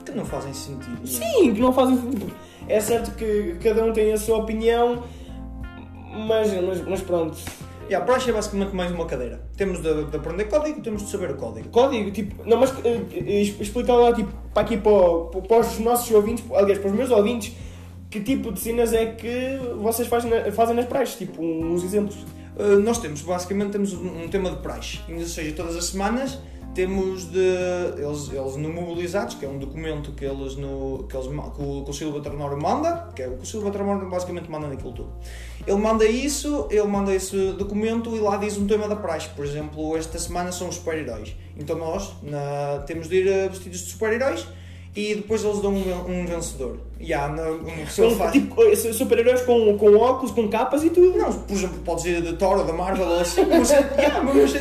Que 0.04 0.12
não 0.12 0.26
fazem 0.26 0.54
sentido. 0.54 1.00
é? 1.04 1.08
sim, 1.08 1.54
que 1.54 1.62
não 1.62 1.72
fazem 1.72 1.96
sentido. 1.98 2.32
É 2.68 2.80
certo 2.80 3.12
que 3.16 3.56
cada 3.64 3.84
um 3.86 3.94
tem 3.94 4.12
a 4.12 4.18
sua 4.18 4.38
opinião, 4.40 5.04
mas, 6.28 6.52
mas, 6.62 6.82
mas 6.88 7.02
pronto. 7.02 7.38
E 7.88 7.94
a 7.94 8.02
praxe 8.02 8.32
é 8.32 8.34
basicamente 8.34 8.76
mais 8.76 8.92
uma 8.92 9.06
cadeira. 9.06 9.42
Temos 9.56 9.80
de, 9.80 10.06
de 10.06 10.18
aprender 10.18 10.46
código, 10.46 10.82
temos 10.82 11.04
de 11.04 11.12
saber 11.12 11.30
o 11.32 11.36
código. 11.36 11.70
Código, 11.70 12.10
tipo, 12.10 12.44
não, 12.44 12.58
mas 12.58 12.74
eh, 12.84 13.00
eh, 13.14 13.42
explica 13.42 13.94
lá, 13.94 14.12
tipo, 14.12 14.32
para 14.52 14.64
aqui 14.64 14.76
para, 14.78 15.42
para 15.48 15.60
os 15.60 15.78
nossos 15.78 16.10
ouvintes, 16.12 16.44
aliás, 16.52 16.80
para 16.80 16.90
os 16.90 16.96
meus 16.96 17.12
ouvintes, 17.12 17.54
que 18.10 18.20
tipo 18.22 18.52
de 18.52 18.60
cenas 18.60 18.92
é 18.92 19.06
que 19.06 19.60
vocês 19.80 20.08
fazem, 20.08 20.32
fazem 20.52 20.76
nas 20.76 20.86
praias, 20.86 21.14
tipo, 21.16 21.40
uns 21.44 21.84
exemplos. 21.84 22.18
Uh, 22.58 22.80
nós 22.80 23.00
temos, 23.00 23.22
basicamente, 23.22 23.72
temos 23.72 23.94
um, 23.94 24.24
um 24.24 24.28
tema 24.30 24.50
de 24.50 24.58
praxe. 24.58 25.00
Ou 25.10 25.20
seja, 25.26 25.54
todas 25.56 25.76
as 25.76 25.86
semanas 25.86 26.40
temos 26.74 27.26
de. 27.32 27.40
Eles, 27.98 28.30
eles 28.32 28.56
no 28.58 28.72
Mobilizados, 28.72 29.36
que 29.36 29.46
é 29.46 29.50
um 29.50 29.58
documento 29.58 30.12
que 30.12 30.26
eles 30.26 30.56
no. 30.56 31.06
que, 31.10 31.16
eles, 31.16 31.28
que 31.28 31.62
o 31.62 31.84
Conselho 31.84 32.12
Veterinário 32.14 32.62
manda, 32.62 33.10
que 33.16 33.24
é 33.24 33.28
o 33.28 33.38
Conselho 33.38 33.64
Veterinário 33.64 34.10
basicamente 34.10 34.50
manda 34.50 34.68
naquilo 34.68 34.92
tudo. 34.94 35.10
Ele 35.66 35.78
manda 35.78 36.06
isso, 36.06 36.68
ele 36.70 36.84
manda 36.84 37.14
esse 37.14 37.54
documento 37.54 38.16
e 38.16 38.20
lá 38.20 38.38
diz 38.38 38.58
um 38.58 38.68
tema 38.68 38.88
da 38.88 38.96
praxe. 38.96 39.30
Por 39.30 39.46
exemplo, 39.46 39.96
esta 39.98 40.20
semana 40.20 40.52
são 40.52 40.68
os 40.70 40.76
super-heróis. 40.76 41.36
Então 41.58 41.78
nós 41.78 42.14
na- 42.22 42.84
temos 42.86 43.08
de 43.08 43.24
ir 43.24 43.28
uh, 43.28 43.50
vestidos 43.50 43.80
de 43.80 43.92
super-heróis 43.92 44.46
e 44.96 45.16
depois 45.16 45.44
eles 45.44 45.60
dão 45.60 45.74
um, 45.74 46.22
um 46.22 46.26
vencedor. 46.26 46.78
E 47.00 47.14
há 47.14 47.28
na, 47.28 47.50
uma 47.50 47.86
pessoa 47.86 48.16
faz. 48.16 48.32
tipo, 48.32 48.64
eh, 48.64 48.76
super-heróis 48.76 49.42
com, 49.42 49.78
com 49.78 49.96
óculos, 49.98 50.32
com 50.32 50.48
capas 50.48 50.84
e 50.86 50.90
tudo. 50.90 51.18
Não, 51.18 51.32
por 51.34 51.54
exemplo, 51.54 51.80
podes 51.84 52.06
ir 52.06 52.22
de 52.22 52.34
Thor 52.38 52.60
ou 52.60 52.66
da 52.66 52.72
Marvel 52.72 53.06
ou 53.06 53.20
assim, 53.20 53.46
mas, 53.46 53.70
yeah, 53.70 54.24
mas 54.24 54.56
assim. 54.56 54.60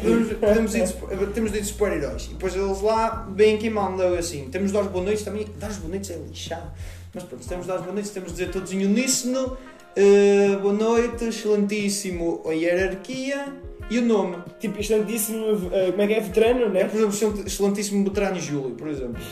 Podemos, 0.00 0.32
podemos 0.32 0.74
ir 0.74 0.84
de, 0.86 1.26
temos 1.28 1.52
de 1.52 1.58
ir 1.58 1.60
de 1.60 1.68
super-heróis. 1.68 2.24
E 2.24 2.28
depois 2.30 2.56
eles 2.56 2.80
lá, 2.80 3.24
bem 3.30 3.54
aqui 3.54 3.70
mandam 3.70 4.14
assim. 4.14 4.48
Temos 4.50 4.72
de 4.72 4.74
dar 4.74 4.82
os 4.82 4.88
boas 4.88 5.04
noites 5.04 5.24
também. 5.24 5.46
Dar 5.60 5.70
os 5.70 5.76
boas 5.76 5.90
noites 5.90 6.10
é 6.10 6.16
lixado. 6.16 6.72
Mas 7.14 7.22
pronto, 7.22 7.46
temos 7.46 7.66
de 7.66 7.68
dar 7.70 7.76
os 7.76 7.82
boas 7.82 7.94
noites, 7.94 8.10
temos 8.10 8.32
de 8.32 8.38
dizer 8.38 8.50
todos 8.52 8.72
em 8.72 8.84
uníssono. 8.84 9.56
eh, 9.94 10.58
boa 10.60 10.74
noite, 10.74 11.26
excelentíssimo, 11.26 12.42
a 12.44 12.52
hierarquia 12.52 13.54
e 13.90 13.98
o 13.98 14.02
nome. 14.02 14.36
Tipo, 14.58 14.80
excelentíssimo, 14.80 15.70
eh, 15.72 15.90
como 15.90 16.02
é 16.02 16.06
que 16.06 16.14
é, 16.14 16.20
veterano, 16.20 16.64
É, 16.66 16.68
né? 16.68 16.84
por 16.84 16.96
exemplo, 16.96 17.14
excelent- 17.14 17.46
excelentíssimo 17.46 18.04
veterano 18.04 18.40
Júlio, 18.40 18.70
por 18.74 18.88
exemplo. 18.88 19.22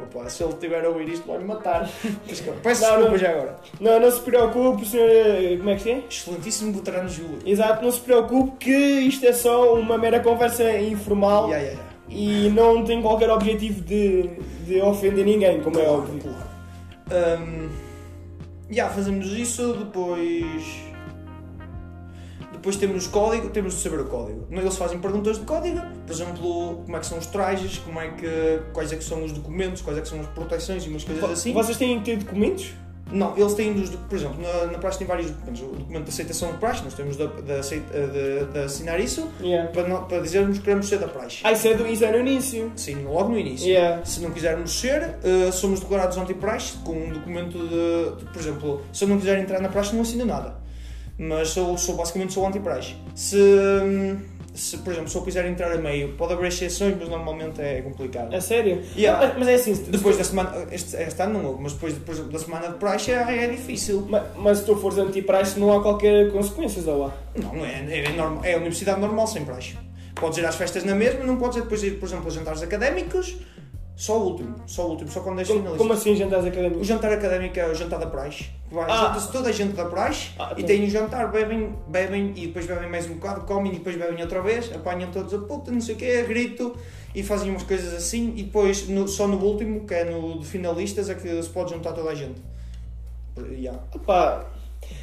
Opa, 0.00 0.28
se 0.28 0.44
ele 0.44 0.52
tiver 0.54 0.84
a 0.84 0.88
ouvir 0.88 1.08
isto, 1.08 1.26
vai-me 1.26 1.44
matar. 1.44 1.88
Mas, 2.28 2.40
Peço 2.40 2.44
Não, 2.82 2.88
desculpa 2.90 3.10
não. 3.10 3.18
já 3.18 3.30
agora. 3.30 3.56
Não, 3.80 4.00
não 4.00 4.10
se 4.10 4.20
preocupe, 4.20 4.86
senhor, 4.86 5.08
eh, 5.10 5.56
como 5.58 5.70
é 5.70 5.76
que 5.76 5.90
é? 5.90 6.02
Excelentíssimo 6.08 6.72
veterano 6.72 7.08
Júlio. 7.08 7.38
Exato, 7.44 7.82
não 7.84 7.90
se 7.90 8.00
preocupe 8.00 8.52
que 8.58 8.70
isto 8.72 9.26
é 9.26 9.32
só 9.32 9.74
uma 9.74 9.98
mera 9.98 10.20
conversa 10.20 10.78
informal 10.78 11.48
Yeah, 11.48 11.66
yeah, 11.66 11.82
yeah. 12.08 12.46
e 12.46 12.50
não 12.50 12.84
tem 12.84 13.02
qualquer 13.02 13.28
objetivo 13.30 13.80
de, 13.82 14.30
de 14.66 14.80
ofender 14.80 15.24
ninguém, 15.24 15.60
como 15.62 15.78
é 15.78 15.82
Claro, 15.84 15.98
óbvio. 15.98 16.20
claro. 16.22 17.42
Um, 17.42 17.68
yeah, 18.70 18.94
fazemos 18.94 19.26
isso, 19.32 19.72
depois. 19.74 20.62
Depois 22.68 22.76
temos 22.76 23.06
código, 23.06 23.48
temos 23.48 23.74
de 23.76 23.80
saber 23.80 24.00
o 24.00 24.04
código. 24.04 24.46
Eles 24.50 24.76
fazem 24.76 24.98
perguntas 24.98 25.38
de 25.38 25.44
código, 25.46 25.80
por 26.06 26.12
exemplo, 26.12 26.82
como 26.84 26.96
é 26.96 27.00
que 27.00 27.06
são 27.06 27.16
os 27.16 27.24
trajes, 27.26 27.78
como 27.78 27.98
é 27.98 28.08
que, 28.08 28.60
quais 28.74 28.92
é 28.92 28.96
que 28.96 29.04
são 29.04 29.24
os 29.24 29.32
documentos, 29.32 29.80
quais 29.80 29.98
é 29.98 30.02
que 30.02 30.08
são 30.08 30.20
as 30.20 30.26
proteções 30.26 30.84
e 30.84 30.88
umas 30.90 31.02
coisas 31.02 31.24
assim. 31.30 31.54
Vocês 31.54 31.78
têm 31.78 31.98
que 32.00 32.04
ter 32.04 32.16
documentos? 32.18 32.74
Não, 33.10 33.34
eles 33.38 33.54
têm, 33.54 33.72
dos, 33.72 33.88
por 33.88 34.16
exemplo, 34.18 34.36
na, 34.42 34.66
na 34.70 34.76
praxe 34.78 34.98
tem 34.98 35.06
vários 35.06 35.30
documentos. 35.30 35.62
O 35.62 35.66
documento 35.68 36.04
de 36.04 36.10
aceitação 36.10 36.52
de 36.52 36.58
praxe, 36.58 36.84
nós 36.84 36.92
temos 36.92 37.16
de, 37.16 37.26
de, 37.26 37.52
aceita- 37.52 38.06
de- 38.06 38.44
de 38.52 38.58
assinar 38.58 39.00
isso 39.00 39.26
Yeah. 39.40 39.70
para, 39.72 39.88
não- 39.88 40.04
para 40.04 40.20
dizermos 40.20 40.58
que 40.58 40.64
queremos 40.64 40.86
ser 40.90 40.98
da 40.98 41.08
praxe. 41.08 41.38
Ah, 41.44 41.52
isso 41.52 41.66
é, 41.68 41.72
do, 41.74 41.86
isso 41.86 42.04
é 42.04 42.12
no 42.12 42.18
início. 42.18 42.70
Sim, 42.76 43.04
logo 43.04 43.30
no 43.30 43.38
início. 43.38 43.66
Yeah. 43.66 44.04
Se 44.04 44.20
não 44.20 44.30
quisermos 44.30 44.78
ser, 44.78 45.16
eh, 45.24 45.50
somos 45.52 45.80
declarados 45.80 46.18
anti-praxe 46.18 46.76
com 46.84 46.92
um 46.92 47.08
documento 47.08 47.56
de, 47.56 48.16
de- 48.26 48.30
Por 48.30 48.38
exemplo, 48.42 48.82
se 48.92 49.04
eu 49.04 49.08
não 49.08 49.16
quiser 49.16 49.38
entrar 49.38 49.58
na 49.62 49.70
praxe, 49.70 49.94
não 49.94 50.02
assino 50.02 50.26
nada. 50.26 50.57
Mas 51.18 51.48
sou, 51.50 51.76
sou 51.76 51.96
basicamente 51.96 52.32
sou 52.32 52.46
anti-praxe. 52.46 52.94
Se, 53.14 53.36
se, 54.54 54.78
por 54.78 54.92
exemplo, 54.92 55.08
se 55.08 55.16
eu 55.16 55.22
quiser 55.22 55.46
entrar 55.46 55.72
a 55.72 55.78
meio, 55.78 56.14
pode 56.14 56.32
haver 56.32 56.46
exceções, 56.48 56.96
mas 56.98 57.08
normalmente 57.08 57.60
é 57.60 57.82
complicado. 57.82 58.34
A 58.34 58.40
sério? 58.40 58.82
Yeah. 58.96 59.26
Mas, 59.26 59.38
mas 59.38 59.48
é 59.48 59.54
assim, 59.54 59.74
Depois 59.88 60.16
da 60.16 60.24
semana. 60.24 60.66
Este, 60.70 60.96
este 60.96 61.20
ano 61.22 61.42
não 61.42 61.50
houve, 61.50 61.62
mas 61.62 61.72
depois, 61.72 61.94
exemplo, 62.08 62.30
da 62.32 62.38
semana 62.38 62.68
de 62.68 62.74
praxe 62.78 63.10
é, 63.10 63.44
é 63.44 63.48
difícil. 63.48 64.06
mas, 64.08 64.22
mas 64.36 64.58
se 64.58 64.64
tu 64.64 64.76
fores 64.76 64.98
anti-praxe 64.98 65.58
não 65.58 65.76
há 65.76 65.82
qualquer 65.82 66.30
consequências, 66.30 66.86
ou 66.86 67.06
há? 67.06 67.12
Não, 67.34 67.64
é, 67.64 68.04
é, 68.04 68.12
normal, 68.12 68.44
é 68.44 68.54
a 68.54 68.56
universidade 68.58 69.00
normal 69.00 69.26
sem 69.26 69.44
praxe. 69.44 69.76
Podes 70.14 70.38
ir 70.38 70.46
às 70.46 70.56
festas 70.56 70.84
na 70.84 70.94
mesma, 70.94 71.24
não 71.24 71.36
podes 71.36 71.58
ir 71.58 71.62
depois 71.62 71.82
ir, 71.82 71.98
por 71.98 72.06
exemplo, 72.06 72.26
a 72.26 72.30
jantares 72.30 72.62
académicos, 72.62 73.36
só 73.94 74.18
o 74.18 74.24
último, 74.30 74.56
só 74.66 74.86
o 74.86 74.90
último, 74.90 75.10
só 75.10 75.20
quando 75.20 75.40
és 75.40 75.48
finalista. 75.48 75.78
como 75.78 75.92
assim 75.92 76.16
jantares 76.16 76.44
O 76.44 76.48
académicos? 76.48 76.86
jantar 76.86 77.12
académico 77.12 77.58
é 77.58 77.68
o 77.68 77.74
jantar 77.74 77.98
da 78.00 78.06
praxe. 78.06 78.46
Vai, 78.70 78.90
Ah. 78.90 79.06
Junta-se 79.08 79.32
toda 79.32 79.48
a 79.48 79.52
gente 79.52 79.72
da 79.74 79.86
praxe 79.86 80.30
Ah, 80.38 80.50
e 80.50 80.52
então. 80.62 80.66
tem 80.66 80.84
um 80.84 80.90
jantar, 80.90 81.30
bebem, 81.30 81.74
bebem 81.88 82.32
e 82.36 82.46
depois 82.48 82.66
bebem 82.66 82.88
mais 82.90 83.06
um 83.08 83.14
bocado, 83.14 83.40
comem 83.46 83.72
e 83.72 83.76
depois 83.78 83.96
bebem 83.96 84.20
outra 84.22 84.42
vez, 84.42 84.70
apanham 84.74 85.10
todos 85.10 85.32
a 85.32 85.38
puta, 85.38 85.70
não 85.70 85.80
sei 85.80 85.94
o 85.94 85.98
quê, 85.98 86.22
grito 86.28 86.76
e 87.14 87.22
fazem 87.22 87.50
umas 87.50 87.62
coisas 87.62 87.94
assim 87.94 88.34
e 88.36 88.42
depois 88.42 88.86
no- 88.88 89.08
só 89.08 89.26
no 89.26 89.38
último, 89.42 89.86
que 89.86 89.94
é 89.94 90.04
no 90.04 90.38
de 90.38 90.44
finalistas, 90.46 91.08
é 91.08 91.14
que 91.14 91.42
se 91.42 91.48
pode 91.48 91.70
juntar 91.72 91.92
toda 91.92 92.10
a 92.10 92.14
gente. 92.14 92.40
Yeah. 93.52 93.80
Opá, 93.94 94.44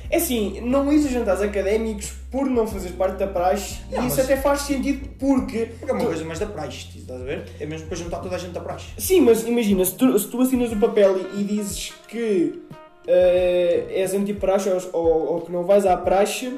é 0.09 0.17
assim, 0.17 0.59
não 0.61 0.91
ires 0.91 1.05
a 1.05 1.09
jantares 1.09 1.41
académicos 1.41 2.11
por 2.29 2.45
não 2.47 2.67
fazeres 2.67 2.95
parte 2.95 3.17
da 3.17 3.27
praxe 3.27 3.79
Não, 3.91 4.03
e 4.03 4.07
isso 4.07 4.19
até 4.21 4.35
faz 4.37 4.61
sentido 4.61 5.07
porque... 5.17 5.67
Porque 5.79 5.89
é 5.91 5.93
uma 5.93 6.05
coisa 6.05 6.25
mais 6.25 6.37
da 6.39 6.45
praxe, 6.45 6.87
estás 6.97 7.21
a 7.21 7.23
ver? 7.23 7.45
É 7.59 7.65
mesmo 7.65 7.87
para 7.87 7.97
juntar 7.97 8.19
toda 8.19 8.35
a 8.35 8.37
gente 8.39 8.51
da 8.51 8.59
praxe. 8.61 8.87
Sim, 8.97 9.21
mas 9.21 9.43
imagina, 9.47 9.83
se 9.85 9.95
tu, 9.95 10.17
se 10.19 10.27
tu 10.27 10.41
assinas 10.41 10.71
o 10.71 10.75
papel 10.77 11.17
e, 11.33 11.41
e 11.41 11.43
dizes 11.45 11.93
que 12.09 12.61
eh, 13.07 13.85
és 13.89 14.13
anti-praxe 14.13 14.69
ou, 14.69 14.81
ou, 14.93 15.33
ou 15.33 15.41
que 15.41 15.51
não 15.51 15.63
vais 15.63 15.85
à 15.85 15.95
praxe, 15.97 16.57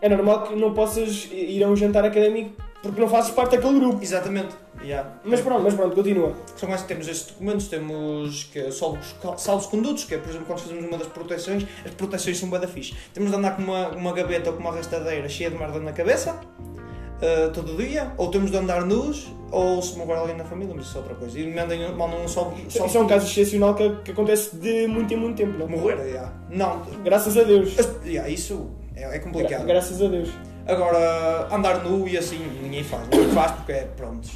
é 0.00 0.08
normal 0.08 0.44
que 0.44 0.54
não 0.54 0.72
possas 0.74 1.28
ir 1.32 1.62
a 1.64 1.68
um 1.68 1.76
jantar 1.76 2.04
académico 2.04 2.50
porque 2.82 3.00
não 3.00 3.08
fazes 3.08 3.30
parte 3.30 3.56
daquele 3.56 3.80
grupo. 3.80 4.02
Exatamente. 4.02 4.54
Yeah. 4.82 5.18
Mas 5.24 5.40
pronto, 5.40 5.62
mas 5.62 5.74
pronto, 5.74 5.94
continua. 5.94 6.34
São 6.56 6.68
mais 6.68 6.82
que 6.82 6.88
temos 6.88 7.08
estes 7.08 7.32
documentos, 7.32 7.68
temos 7.68 8.44
que 8.52 8.58
é 8.58 8.70
salvos, 8.70 9.14
salvos 9.38 9.66
condutos, 9.66 10.04
que 10.04 10.14
é, 10.14 10.18
por 10.18 10.28
exemplo, 10.28 10.46
quando 10.46 10.60
fazemos 10.60 10.84
uma 10.84 10.98
das 10.98 11.08
proteções, 11.08 11.66
as 11.84 11.92
proteções 11.92 12.38
são 12.38 12.48
bada 12.48 12.68
fixe. 12.68 12.94
Temos 13.12 13.30
de 13.30 13.36
andar 13.36 13.56
com 13.56 13.62
uma, 13.62 13.88
uma 13.88 14.12
gaveta 14.12 14.50
ou 14.50 14.56
com 14.56 14.62
uma 14.62 14.70
arrastadeira 14.70 15.28
cheia 15.28 15.50
de 15.50 15.56
merda 15.56 15.80
na 15.80 15.92
cabeça, 15.92 16.38
ah, 17.22 17.50
todo 17.52 17.76
dia, 17.76 18.12
ou 18.16 18.28
temos 18.30 18.50
de 18.50 18.56
andar 18.56 18.84
nus, 18.84 19.26
ou 19.50 19.80
se 19.82 19.96
morrer 19.96 20.14
alguém 20.16 20.36
na 20.36 20.44
família, 20.44 20.74
mas 20.76 20.86
isso 20.86 20.96
é 20.98 21.00
outra 21.00 21.14
coisa. 21.14 21.38
E 21.38 21.52
mandam, 21.54 21.96
mandam 21.96 22.24
um 22.24 22.28
salvo, 22.28 22.56
Isso 22.66 22.78
é 22.96 23.00
um 23.00 23.06
caso 23.06 23.26
excepcional 23.26 23.74
que, 23.74 23.88
que 24.04 24.10
acontece 24.10 24.56
de 24.56 24.86
muito 24.86 25.12
em 25.14 25.16
muito 25.16 25.36
tempo, 25.36 25.56
não? 25.58 25.68
Morrer, 25.68 25.98
yeah. 26.06 26.32
Não, 26.50 26.82
Graças 27.04 27.36
a 27.36 27.42
Deus. 27.42 27.74
yeah, 28.04 28.28
isso 28.28 28.70
é, 28.94 29.02
é 29.04 29.08
Gra- 29.08 29.20
complicado. 29.20 29.64
graças 29.66 30.00
a 30.02 30.08
Deus. 30.08 30.28
Agora, 30.66 31.46
andar 31.54 31.84
nu 31.84 32.08
e 32.08 32.18
assim, 32.18 32.38
ninguém 32.60 32.82
faz. 32.82 33.08
Ninguém 33.08 33.28
faz 33.30 33.52
porque 33.52 33.72
é, 33.72 33.88
pronto. 33.96 34.28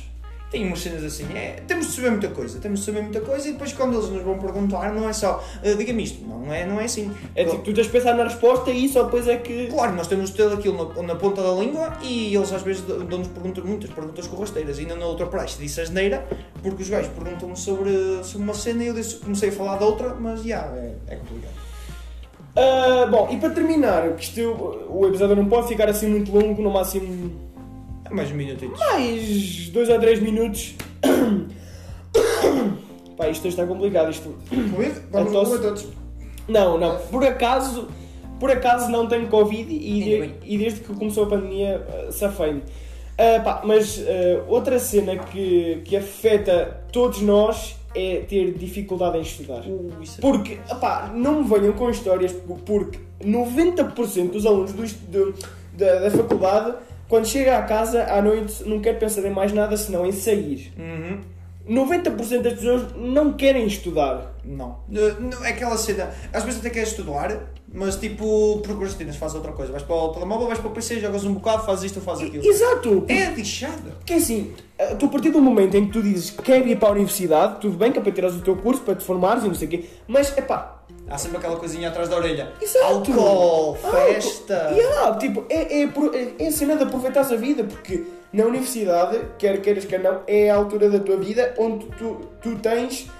Tem 0.50 0.66
umas 0.66 0.80
cenas 0.80 1.04
assim, 1.04 1.26
é, 1.32 1.62
temos 1.64 1.86
de 1.86 1.92
saber 1.92 2.10
muita 2.10 2.28
coisa, 2.28 2.58
temos 2.58 2.80
de 2.80 2.86
saber 2.86 3.02
muita 3.02 3.20
coisa 3.20 3.48
e 3.48 3.52
depois 3.52 3.72
quando 3.72 3.96
eles 3.96 4.08
nos 4.10 4.22
vão 4.22 4.36
perguntar 4.36 4.92
não 4.92 5.08
é 5.08 5.12
só, 5.12 5.40
"Ah, 5.62 5.74
diga-me 5.76 6.02
isto, 6.02 6.26
não 6.26 6.52
é, 6.52 6.66
não 6.66 6.80
é 6.80 6.86
assim. 6.86 7.12
É 7.36 7.44
tipo, 7.44 7.62
tu 7.62 7.72
tens 7.72 7.86
de 7.86 7.92
pensar 7.92 8.16
na 8.16 8.24
resposta 8.24 8.68
e 8.72 8.88
só 8.88 9.04
depois 9.04 9.28
é 9.28 9.36
que. 9.36 9.68
Claro, 9.68 9.94
nós 9.94 10.08
temos 10.08 10.30
de 10.30 10.36
ter 10.36 10.52
aquilo 10.52 10.92
na, 10.96 11.02
na 11.04 11.14
ponta 11.14 11.40
da 11.40 11.52
língua 11.52 11.96
e 12.02 12.34
eles 12.34 12.52
às 12.52 12.62
vezes 12.62 12.82
dão-nos 12.82 13.28
perguntas, 13.28 13.62
muitas 13.64 13.90
perguntas 13.90 14.26
corrasteiras. 14.26 14.76
Ainda 14.80 14.96
na 14.96 15.06
outra 15.06 15.26
praxe 15.26 15.56
disse 15.60 15.80
asneira, 15.80 16.26
porque 16.60 16.82
os 16.82 16.88
gajos 16.88 17.12
perguntam-me 17.12 17.56
sobre, 17.56 17.92
sobre 18.24 18.42
uma 18.42 18.54
cena 18.54 18.82
e 18.82 18.88
eu 18.88 18.94
disse, 18.94 19.16
comecei 19.16 19.50
a 19.50 19.52
falar 19.52 19.78
de 19.78 19.84
outra, 19.84 20.14
mas 20.14 20.42
já, 20.42 20.62
é, 20.74 20.94
é 21.06 21.14
complicado. 21.16 21.54
Ah, 22.56 23.06
bom, 23.08 23.28
e 23.30 23.36
para 23.36 23.50
terminar, 23.50 24.18
isto, 24.18 24.40
o 24.90 25.06
episódio 25.06 25.36
não 25.36 25.46
pode 25.46 25.68
ficar 25.68 25.88
assim 25.88 26.08
muito 26.08 26.32
longo, 26.36 26.60
no 26.60 26.70
máximo 26.72 27.49
mais 28.10 28.30
um 28.30 28.34
minutinho. 28.34 28.72
mais 28.76 29.68
2 29.68 29.90
a 29.90 29.98
3 29.98 30.20
minutos. 30.20 30.74
Pá, 33.16 33.28
isto 33.28 33.48
está 33.48 33.66
complicado. 33.66 34.10
Isto... 34.10 34.34
Covid? 34.48 34.92
Vamos 35.10 35.32
lá 35.32 35.58
todos. 35.58 35.86
Não, 36.48 36.78
não, 36.78 36.98
por 36.98 37.24
acaso, 37.24 37.88
por 38.40 38.50
acaso 38.50 38.90
não 38.90 39.06
tenho 39.06 39.28
Covid 39.28 39.72
e, 39.72 40.02
de- 40.02 40.32
e 40.44 40.58
desde 40.58 40.80
que 40.80 40.92
começou 40.94 41.24
a 41.24 41.26
pandemia 41.28 41.86
uh, 42.08 42.12
safei-me. 42.12 42.62
Ah, 43.18 43.40
pá, 43.40 43.62
mas 43.64 43.98
uh, 43.98 44.44
outra 44.48 44.78
cena 44.78 45.18
que, 45.18 45.82
que 45.84 45.94
afeta 45.96 46.82
todos 46.90 47.20
nós 47.20 47.76
é 47.94 48.20
ter 48.26 48.54
dificuldade 48.54 49.18
em 49.18 49.20
estudar. 49.20 49.60
Uh, 49.66 49.90
isso 50.00 50.18
é- 50.18 50.22
Porque, 50.22 50.58
pá, 50.80 51.12
não 51.14 51.42
me 51.42 51.48
venham 51.48 51.74
com 51.74 51.90
histórias, 51.90 52.32
porque 52.64 52.98
90% 53.22 54.30
dos 54.30 54.46
alunos 54.46 54.72
do, 54.72 54.86
do- 55.32 55.34
da, 55.74 55.98
da 56.00 56.10
faculdade, 56.10 56.74
quando 57.10 57.26
chega 57.26 57.58
à 57.58 57.62
casa 57.64 58.04
à 58.04 58.22
noite, 58.22 58.62
não 58.64 58.78
quer 58.78 58.96
pensar 58.96 59.24
em 59.26 59.30
mais 59.30 59.52
nada 59.52 59.76
senão 59.76 60.06
em 60.06 60.12
sair. 60.12 60.72
Uhum. 60.78 61.20
90% 61.68 62.40
das 62.40 62.54
pessoas 62.54 62.94
não 62.96 63.32
querem 63.32 63.66
estudar. 63.66 64.36
Não. 64.44 64.78
Uh, 64.88 65.20
não, 65.20 65.44
É 65.44 65.50
aquela 65.50 65.76
cena. 65.76 66.08
Às 66.32 66.44
vezes 66.44 66.60
até 66.60 66.70
queres 66.70 66.90
estudar, 66.90 67.52
mas 67.72 67.96
tipo, 67.96 68.60
procrastinas, 68.62 69.16
fazes 69.16 69.34
outra 69.34 69.52
coisa. 69.52 69.72
Vais 69.72 69.82
para 69.82 69.94
o 69.94 70.08
telemóvel, 70.10 70.46
vais 70.46 70.60
para 70.60 70.68
o 70.68 70.72
PC, 70.72 71.00
jogas 71.00 71.24
um 71.24 71.34
bocado, 71.34 71.66
fazes 71.66 71.86
isto 71.86 71.96
ou 71.96 72.02
fazes 72.02 72.28
aquilo. 72.28 72.44
Exato! 72.44 73.04
É 73.08 73.24
lixado. 73.30 73.90
Porque 73.98 74.14
assim, 74.14 74.54
eh, 74.78 74.94
tu 74.94 75.06
a 75.06 75.08
partir 75.08 75.30
do 75.30 75.40
momento 75.40 75.76
em 75.76 75.86
que 75.86 75.92
tu 75.92 76.02
dizes 76.02 76.30
que 76.30 76.52
ir 76.52 76.78
para 76.78 76.90
a 76.90 76.92
universidade, 76.92 77.60
tudo 77.60 77.76
bem 77.76 77.90
que 77.90 77.98
é 77.98 78.02
para 78.02 78.12
tirares 78.12 78.36
o 78.36 78.40
teu 78.40 78.56
curso, 78.56 78.82
para 78.82 78.94
te 78.94 79.04
formares 79.04 79.42
e 79.42 79.48
não 79.48 79.54
sei 79.54 79.66
o 79.66 79.70
quê, 79.70 79.84
mas 80.06 80.36
é 80.38 80.42
pá, 80.42 80.79
Há 81.10 81.18
sempre 81.18 81.38
aquela 81.38 81.56
coisinha 81.56 81.88
atrás 81.88 82.08
da 82.08 82.16
orelha. 82.16 82.52
Exato. 82.62 82.84
Álcool, 82.86 83.74
festa. 83.74 84.70
Yeah, 84.72 85.16
tipo, 85.18 85.44
é, 85.48 85.80
é, 85.80 85.82
é, 85.82 86.34
é 86.38 86.46
a 86.46 86.52
cena 86.52 86.76
de 86.76 86.84
aproveitar 86.84 87.22
a 87.22 87.36
vida, 87.36 87.64
porque 87.64 88.06
na 88.32 88.44
universidade, 88.44 89.20
quer 89.36 89.60
queiras 89.60 89.84
quer 89.84 90.00
não, 90.00 90.22
é 90.26 90.48
a 90.48 90.54
altura 90.54 90.88
da 90.88 91.00
tua 91.00 91.16
vida 91.16 91.52
onde 91.58 91.86
tu, 91.98 92.20
tu 92.40 92.56
tens 92.60 93.10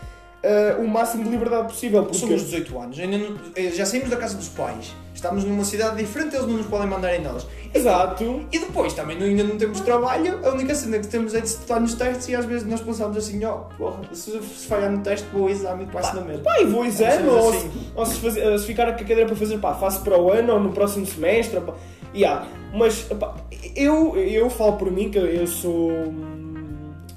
eh, 0.43 0.77
o 0.79 0.87
máximo 0.89 1.25
de 1.25 1.31
liberdade 1.31 1.69
possível. 1.69 2.03
Porque, 2.05 2.19
Somos 2.19 2.43
18 2.43 2.79
anos, 2.79 2.99
ainda 2.99 3.19
não- 3.19 3.37
eh, 3.57 3.71
já 3.71 3.85
saímos 3.87 4.09
da 4.11 4.17
casa 4.17 4.37
dos 4.37 4.49
pais, 4.49 4.95
estamos 5.15 5.45
numa 5.45 5.65
cidade 5.65 5.97
diferente, 6.03 6.35
eles 6.35 6.47
não 6.49 6.57
nos 6.59 6.67
podem 6.67 6.87
mandar 6.89 7.15
em 7.15 7.23
nós. 7.23 7.47
Exato. 7.73 8.45
E 8.51 8.59
depois 8.59 8.93
também 8.95 9.19
não- 9.19 9.27
ainda 9.27 9.45
não 9.45 9.57
temos 9.57 9.81
trabalho, 9.81 10.41
a 10.45 10.51
única 10.51 10.75
cena 10.75 10.99
que 10.99 11.07
temos 11.07 11.35
é 11.35 11.41
de 11.41 11.47
estudar 11.49 11.79
nos 11.81 11.95
testes 11.95 12.29
e 12.29 12.35
às 12.35 12.45
vezes 12.45 12.67
nós 12.67 12.81
pensamos 12.81 13.17
assim, 13.17 13.45
ó, 13.45 13.59
porra, 13.79 14.01
se, 14.13 14.31
se 14.43 14.67
falhar 14.67 14.91
no 14.91 15.03
teste 15.03 15.27
vou 15.33 15.43
ao 15.45 15.51
exame 15.51 15.85
e 15.85 15.87
passo 15.87 16.17
na 16.17 16.23
mesma. 16.23 16.43
Pá, 16.43 16.59
e 16.61 16.65
vou 16.65 16.85
exame, 16.85 17.29
ou, 17.29 17.51
assim. 17.51 17.71
se, 17.71 17.79
ou 17.95 18.07
se, 18.07 18.19
fazer- 18.21 18.59
se 18.59 18.67
ficar 18.67 18.87
com 18.87 18.91
a 18.93 18.95
cadeira 18.95 19.27
para 19.27 19.37
fazer, 19.37 19.59
pá, 19.59 19.75
faço 19.75 20.01
para 20.03 20.19
o 20.19 20.33
ano 20.33 20.55
ou 20.55 20.61
no 20.61 20.73
próximo 20.73 21.07
semestre. 21.07 21.61
Pá. 21.61 21.75
Yeah. 22.15 22.47
Mas, 22.75 23.03
pá, 23.03 23.37
eu, 23.77 24.17
eu 24.17 24.51
falo 24.51 24.73
por 24.73 24.91
mim 24.91 25.11
que 25.11 25.19
eu 25.19 25.47
sou. 25.47 25.91
hum, 25.93 26.35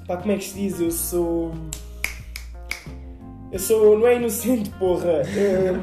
Pá, 0.06 0.18
como 0.18 0.32
é 0.32 0.36
que 0.36 0.44
se 0.44 0.54
diz? 0.54 0.78
Eu 0.80 0.90
sou. 0.90 1.52
Eu 3.54 3.60
sou. 3.60 3.96
Não 3.96 4.08
é 4.08 4.16
inocente, 4.16 4.68
porra. 4.70 5.22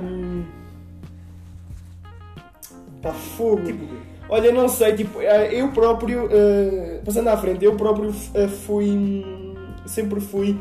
Hum, 0.04 0.44
pá, 3.02 3.14
fogo. 3.14 3.64
Tipo, 3.64 3.86
Olha, 4.28 4.52
não 4.52 4.68
sei, 4.68 4.94
tipo, 4.94 5.22
eh, 5.22 5.50
eu 5.54 5.70
próprio, 5.72 6.28
eh, 6.32 7.02
passando 7.04 7.30
à 7.30 7.38
frente, 7.38 7.66
eu 7.66 7.76
próprio 7.76 8.14
eh, 8.34 8.48
fui, 8.48 8.90
hum, 8.90 9.56
sempre 9.86 10.22
fui 10.22 10.58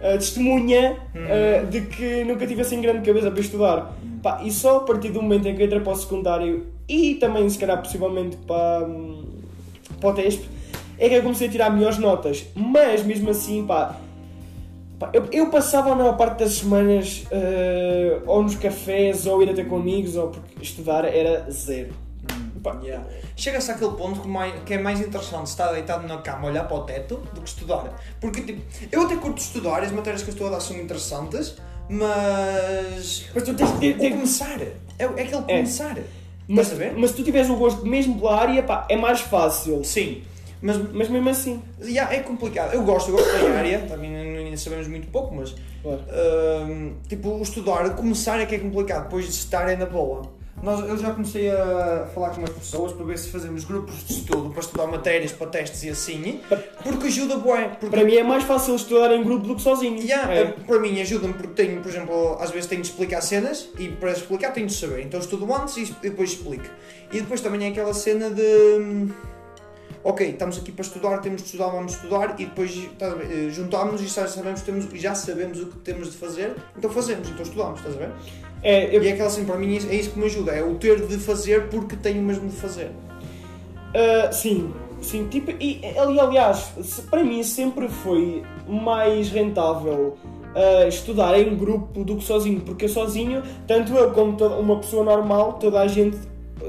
eh, 0.00 0.16
testemunha 0.18 0.96
eh, 1.14 1.64
de 1.68 1.80
que 1.82 2.22
nunca 2.22 2.46
tive 2.46 2.62
assim 2.62 2.80
grande 2.80 3.04
cabeça 3.04 3.30
para 3.30 3.40
estudar. 3.40 3.98
Pá, 4.22 4.40
e 4.44 4.52
só 4.52 4.78
a 4.78 4.80
partir 4.80 5.10
do 5.10 5.20
momento 5.22 5.46
em 5.48 5.56
que 5.56 5.64
entrei 5.64 5.80
para 5.80 5.92
o 5.92 5.96
secundário 5.96 6.66
e 6.88 7.14
também, 7.16 7.48
se 7.48 7.58
calhar, 7.58 7.80
possivelmente 7.80 8.36
para, 8.36 8.86
hum, 8.86 9.24
para 10.00 10.10
o 10.10 10.12
TESP, 10.12 10.48
é 10.96 11.08
que 11.08 11.14
eu 11.16 11.22
comecei 11.22 11.48
a 11.48 11.50
tirar 11.50 11.70
melhores 11.70 11.98
notas. 11.98 12.46
Mas, 12.54 13.04
mesmo 13.04 13.30
assim, 13.30 13.64
Pá, 13.64 13.96
Eu, 15.12 15.28
eu 15.32 15.50
passava 15.50 15.92
a 15.92 15.94
maior 15.94 16.16
parte 16.16 16.40
das 16.40 16.54
semanas 16.54 17.24
eh, 17.30 18.18
ou 18.26 18.42
nos 18.42 18.56
cafés 18.56 19.26
ou 19.26 19.42
ir 19.42 19.50
até 19.50 19.62
com 19.64 19.76
amigos 19.76 20.16
ou 20.16 20.28
porque 20.28 20.62
estudar 20.62 21.04
era 21.04 21.48
zero. 21.50 21.92
Pá, 22.62 22.76
Yeah. 22.82 23.04
Chega-se 23.36 23.70
àquele 23.70 23.92
ponto 23.92 24.20
que, 24.20 24.26
mais- 24.28 24.54
que 24.66 24.74
é 24.74 24.78
mais 24.78 25.00
interessante 25.00 25.46
estar 25.46 25.70
deitado 25.72 26.06
na 26.08 26.18
cama 26.18 26.48
olhar 26.48 26.64
para 26.66 26.76
o 26.76 26.80
teto 26.80 27.16
do 27.32 27.40
que 27.40 27.48
estudar. 27.48 27.84
Porque, 28.20 28.40
tipo, 28.42 28.60
eu 28.90 29.02
até 29.02 29.16
curto 29.16 29.38
estudar, 29.40 29.80
as 29.84 29.92
matérias 29.92 30.22
que 30.24 30.30
eu 30.30 30.32
estou 30.32 30.48
a 30.48 30.50
dar 30.50 30.60
são 30.60 30.76
interessantes, 30.76 31.54
mas. 31.88 33.26
Mas 33.34 33.42
tu 33.44 33.54
tens 33.54 33.78
de 33.78 34.10
começar. 34.10 34.60
É, 34.60 34.72
é 34.98 35.04
aquele 35.04 35.42
começar. 35.42 35.96
Mas, 36.48 36.72
mas 36.96 37.10
se 37.10 37.16
tu 37.16 37.22
tiveres 37.22 37.48
o 37.50 37.56
gosto 37.56 37.86
mesmo 37.86 38.18
pela 38.18 38.40
área, 38.40 38.62
pá, 38.62 38.86
é 38.88 38.96
mais 38.96 39.20
fácil. 39.20 39.84
Sim. 39.84 40.22
Mas 40.60 40.76
Mas 40.92 41.08
mesmo 41.08 41.28
assim. 41.28 41.62
yeah, 41.80 42.12
é 42.12 42.20
complicado. 42.20 42.74
Eu 42.74 42.82
gosto, 42.82 43.10
eu 43.10 43.16
gosto 43.16 43.30
da 43.30 43.50
área, 43.58 43.78
também 43.82 44.10
ainda 44.58 44.64
sabemos 44.64 44.88
muito 44.88 45.08
pouco, 45.08 45.34
mas. 45.34 45.54
Claro. 45.82 46.00
hum, 46.68 46.94
tipo, 47.08 47.30
o 47.30 47.42
estudar, 47.42 47.94
começar 47.94 48.40
é 48.40 48.46
que 48.46 48.54
é 48.54 48.58
complicado, 48.58 49.04
depois 49.04 49.24
de 49.24 49.30
estar 49.30 49.68
é 49.68 49.76
na 49.76 49.86
boa. 49.86 50.36
Nós, 50.60 50.80
eu 50.88 50.98
já 50.98 51.12
comecei 51.12 51.48
a 51.48 52.08
falar 52.12 52.30
com 52.30 52.38
umas 52.38 52.50
pessoas 52.50 52.92
para 52.92 53.04
ver 53.04 53.16
se 53.16 53.30
fazemos 53.30 53.64
grupos 53.64 54.04
de 54.04 54.14
estudo 54.14 54.50
para 54.50 54.60
estudar 54.60 54.88
matérias, 54.88 55.30
para 55.30 55.46
testes 55.46 55.84
e 55.84 55.88
assim, 55.90 56.40
porque 56.82 57.06
ajuda 57.06 57.36
bué. 57.36 57.68
Porque 57.78 57.94
Para 57.94 58.04
mim 58.04 58.16
é 58.16 58.24
mais 58.24 58.42
fácil 58.42 58.74
estudar 58.74 59.14
em 59.14 59.22
grupo 59.22 59.46
do 59.46 59.54
que 59.54 59.62
sozinho. 59.62 60.02
Yeah, 60.02 60.32
É. 60.32 60.44
Para 60.46 60.80
mim 60.80 61.00
ajuda-me 61.00 61.34
porque 61.34 61.62
tenho, 61.62 61.80
por 61.80 61.88
exemplo, 61.88 62.36
às 62.40 62.50
vezes 62.50 62.66
tenho 62.66 62.82
de 62.82 62.88
explicar 62.88 63.20
cenas 63.20 63.68
e 63.78 63.88
para 63.88 64.10
explicar 64.10 64.52
tenho 64.52 64.66
de 64.66 64.74
saber. 64.74 65.02
Então 65.02 65.20
estudo 65.20 65.46
antes 65.54 65.76
e 65.76 65.94
depois 66.02 66.30
explico. 66.30 66.66
E 67.12 67.20
depois 67.20 67.40
também 67.40 67.64
é 67.64 67.70
aquela 67.70 67.94
cena 67.94 68.28
de. 68.28 69.08
Ok, 70.08 70.26
estamos 70.26 70.56
aqui 70.56 70.72
para 70.72 70.82
estudar, 70.86 71.18
temos 71.18 71.42
de 71.42 71.48
estudar, 71.48 71.68
vamos 71.68 71.92
estudar 71.92 72.34
e 72.38 72.46
depois 72.46 72.74
ver, 72.74 72.88
eh, 73.30 73.50
juntamos 73.50 74.00
e 74.00 74.06
já 74.06 74.26
sabemos, 74.26 74.62
temos, 74.62 74.86
já 74.94 75.14
sabemos 75.14 75.60
o 75.60 75.66
que 75.66 75.76
temos 75.80 76.10
de 76.12 76.16
fazer, 76.16 76.54
então 76.78 76.88
fazemos, 76.88 77.28
então 77.28 77.42
estudamos, 77.42 77.78
estás 77.80 77.94
a 77.94 77.98
ver? 77.98 78.10
É, 78.62 78.96
eu- 78.96 79.02
E 79.02 79.08
é 79.08 79.12
aquela 79.12 79.28
cena, 79.28 79.46
para 79.46 79.58
mim 79.58 79.76
é 79.76 79.94
isso 79.94 80.12
que 80.12 80.18
me 80.18 80.24
ajuda, 80.24 80.52
é 80.52 80.62
o 80.64 80.76
ter 80.76 81.06
de 81.06 81.18
fazer 81.18 81.68
porque 81.68 81.94
tenho 81.94 82.22
mesmo 82.22 82.48
de 82.48 82.56
fazer. 82.56 82.90
ah, 83.94 84.32
sim, 84.32 84.72
sim. 85.02 85.28
Tipo, 85.28 85.50
e, 85.62 85.82
ali, 85.98 86.18
aliás, 86.18 86.72
para 87.10 87.22
mim 87.22 87.42
sempre 87.42 87.86
foi 87.90 88.42
mais 88.66 89.28
rentável 89.28 90.16
ah, 90.56 90.86
estudar 90.88 91.38
em 91.38 91.54
grupo 91.54 92.02
do 92.02 92.16
que 92.16 92.24
sozinho, 92.24 92.62
porque 92.62 92.88
sozinho, 92.88 93.42
tanto 93.66 93.92
eu 93.94 94.10
como 94.12 94.38
toda 94.38 94.54
uma 94.54 94.78
pessoa 94.78 95.04
normal, 95.04 95.54
toda 95.60 95.80
a 95.80 95.86
gente, 95.86 96.16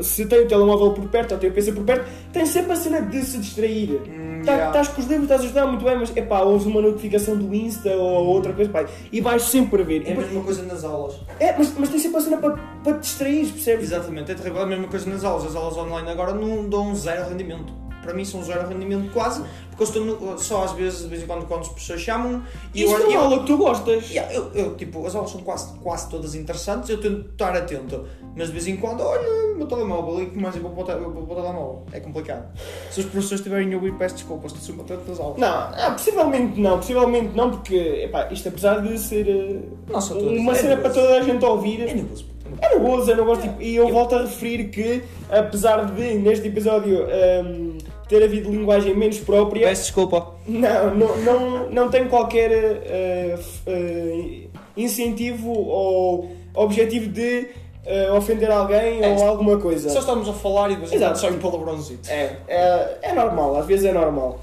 se 0.01 0.25
tem 0.25 0.41
o 0.41 0.47
telemóvel 0.47 0.91
por 0.91 1.07
perto 1.09 1.33
ou 1.33 1.37
tem 1.37 1.49
o 1.49 1.53
PC 1.53 1.71
por 1.71 1.83
perto, 1.83 2.09
tem 2.31 2.45
sempre 2.45 2.73
a 2.73 2.75
cena 2.75 3.01
de 3.01 3.21
se 3.23 3.37
distrair. 3.37 3.99
Tá- 4.45 4.53
yeah. 4.53 4.67
Estás 4.67 4.87
com 4.89 5.01
os 5.01 5.07
livros, 5.07 5.23
estás 5.23 5.41
a 5.41 5.45
estudar 5.45 5.67
muito 5.67 5.83
bem, 5.83 5.97
mas 5.97 6.15
epá, 6.15 6.39
ouves 6.41 6.65
uma 6.65 6.81
notificação 6.81 7.35
do 7.35 7.53
Insta 7.53 7.89
ou 7.89 8.27
outra 8.27 8.53
coisa, 8.53 8.71
pá, 8.71 8.85
e 9.11 9.19
vais 9.19 9.41
sempre 9.43 9.81
a 9.81 9.85
ver. 9.85 10.07
É 10.07 10.13
a 10.13 10.15
mesma 10.15 10.41
coisa 10.41 10.63
nas 10.63 10.83
aulas. 10.83 11.15
É, 11.39 11.55
mas, 11.57 11.73
mas 11.77 11.89
tem 11.89 11.99
sempre 11.99 12.17
a 12.17 12.21
cena 12.21 12.37
para, 12.37 12.57
para 12.83 12.93
te 12.93 13.01
distrair, 13.01 13.45
percebes? 13.47 13.91
Exatamente, 13.91 14.31
é 14.31 14.35
terrível. 14.35 14.61
É 14.61 14.63
a 14.63 14.67
mesma 14.67 14.87
coisa 14.87 15.09
nas 15.09 15.23
aulas. 15.23 15.45
As 15.45 15.55
aulas 15.55 15.77
online 15.77 16.09
agora 16.09 16.33
não 16.33 16.69
dão 16.69 16.95
zero 16.95 17.29
rendimento. 17.29 17.88
Para 18.09 18.17
mim 18.17 18.25
são 18.25 18.43
zero 18.43 18.67
rendimento 18.67 19.13
quase, 19.13 19.43
porque 19.69 19.83
eu 19.83 19.85
estou 19.85 20.03
no- 20.03 20.39
só 20.39 20.63
às 20.63 20.71
vezes, 20.71 21.01
de 21.03 21.09
vez 21.09 21.21
em 21.21 21.27
quando, 21.27 21.45
quando 21.45 21.61
as 21.61 21.67
pessoas 21.69 22.01
chamam 22.01 22.41
e 22.73 22.81
Isto 22.83 22.95
é 22.95 22.99
uma 23.05 23.13
eu, 23.13 23.19
aula 23.21 23.39
que 23.41 23.45
tu 23.45 23.55
gostas. 23.57 24.09
Yeah, 24.09 24.33
eu, 24.33 24.51
eu, 24.55 24.75
tipo, 24.75 25.05
as 25.05 25.13
aulas 25.13 25.29
são 25.29 25.41
quase, 25.41 25.71
quase 25.77 26.09
todas 26.09 26.33
interessantes, 26.33 26.89
eu 26.89 26.99
tento 26.99 27.29
estar 27.29 27.55
atento, 27.55 28.03
mas 28.35 28.47
de 28.47 28.53
vez 28.53 28.67
em 28.67 28.77
quando, 28.77 29.01
olha, 29.01 29.55
meu 29.55 29.67
telemóvel, 29.67 30.23
e 30.23 30.25
que 30.31 30.39
mais 30.39 30.55
eu 30.55 30.63
vou 30.63 30.83
te- 30.83 30.89
eu 30.89 31.11
vou 31.13 31.21
o 31.21 31.27
telemóvel? 31.27 31.83
É 31.91 31.99
complicado. 31.99 32.47
Se 32.89 33.01
os 33.01 33.05
professores 33.05 33.41
estiverem 33.41 33.71
a 33.71 33.75
ouvir, 33.75 33.93
peço 33.93 34.15
desculpas, 34.15 34.53
estou 34.53 34.75
sempre 34.75 34.91
atento 34.95 35.11
às 35.11 35.19
aulas. 35.19 35.37
Não, 35.37 35.47
ah, 35.47 35.91
possivelmente 35.91 36.59
não, 36.59 36.77
possivelmente 36.79 37.35
não, 37.37 37.51
porque 37.51 37.75
epá, 37.75 38.27
isto 38.31 38.49
apesar 38.49 38.81
de 38.81 38.97
ser 38.97 39.29
eh, 39.29 39.59
todas. 39.87 40.09
uma 40.11 40.53
É 40.53 40.55
cena 40.55 40.77
para 40.77 40.89
toda 40.89 41.15
a 41.15 41.21
gente 41.21 41.45
ouvir, 41.45 41.81
É 41.81 41.93
nervoso, 41.93 42.25
é 42.43 42.49
nervoso. 42.49 42.61
é 42.61 42.69
nervoso, 42.79 43.11
é 43.11 43.15
nervoso, 43.15 43.41
tipo, 43.41 43.61
e 43.61 43.75
eu 43.75 43.87
volto 43.89 44.15
a 44.15 44.21
referir 44.23 44.69
que, 44.69 45.03
apesar 45.29 45.85
de 45.93 46.15
neste 46.15 46.47
episódio 46.47 47.05
ehm, 47.09 47.77
ter 48.09 48.21
havido 48.23 48.49
linguagem 48.51 48.93
menos 48.95 49.19
própria, 49.19 49.67
Peço 49.67 49.83
desculpa. 49.83 50.33
não, 50.47 50.95
não, 50.95 51.17
não, 51.17 51.69
não 51.69 51.89
tenho 51.89 52.09
qualquer 52.09 52.51
f- 52.51 53.61
eh, 53.67 54.47
incentivo 54.75 55.51
ou 55.51 56.31
objetivo 56.53 57.07
de 57.09 57.47
eh, 57.85 58.11
ofender 58.11 58.49
alguém 58.51 59.01
É, 59.03 59.07
ou 59.09 59.25
alguma 59.27 59.57
coisa. 59.57 59.89
Só 59.89 59.99
estamos 59.99 60.27
a 60.27 60.33
falar 60.33 60.71
e 60.71 60.73
de 60.75 60.79
vez 60.81 60.91
em 60.91 60.95
quando 60.95 61.03
Exato. 61.03 61.19
sai 61.19 61.31
um 61.31 61.39
palavrãozito. 61.39 62.09
É, 62.09 62.35
é, 62.47 62.97
é 63.03 63.13
normal, 63.13 63.55
às 63.57 63.65
vezes 63.65 63.85
é 63.85 63.93
normal. 63.93 64.39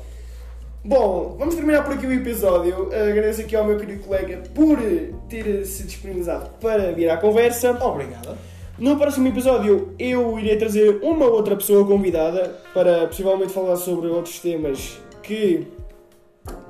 Bom, 0.84 1.34
vamos 1.36 1.56
terminar 1.56 1.82
por 1.82 1.94
aqui 1.94 2.06
o 2.06 2.12
episódio. 2.12 2.88
Agradeço 2.94 3.40
aqui 3.40 3.56
ao 3.56 3.64
meu 3.64 3.76
querido 3.76 4.04
colega 4.04 4.42
por 4.54 4.78
ter 5.28 5.64
se 5.66 5.82
disponibilizado 5.82 6.48
para 6.60 6.92
vir 6.92 7.10
à 7.10 7.16
conversa. 7.16 7.72
Obrigado. 7.84 8.38
No 8.78 8.94
próximo 8.98 9.26
episódio 9.26 9.94
eu 9.98 10.38
irei 10.38 10.56
trazer 10.56 10.98
uma 11.02 11.24
outra 11.24 11.56
pessoa 11.56 11.86
convidada 11.86 12.60
para 12.74 13.06
possivelmente 13.06 13.50
falar 13.50 13.76
sobre 13.76 14.08
outros 14.08 14.38
temas 14.38 14.98
que, 15.22 15.66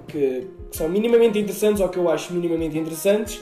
que, 0.06 0.46
que 0.70 0.76
são 0.76 0.88
minimamente 0.88 1.36
interessantes 1.36 1.80
ou 1.80 1.88
que 1.88 1.98
eu 1.98 2.08
acho 2.08 2.32
minimamente 2.32 2.78
interessantes. 2.78 3.40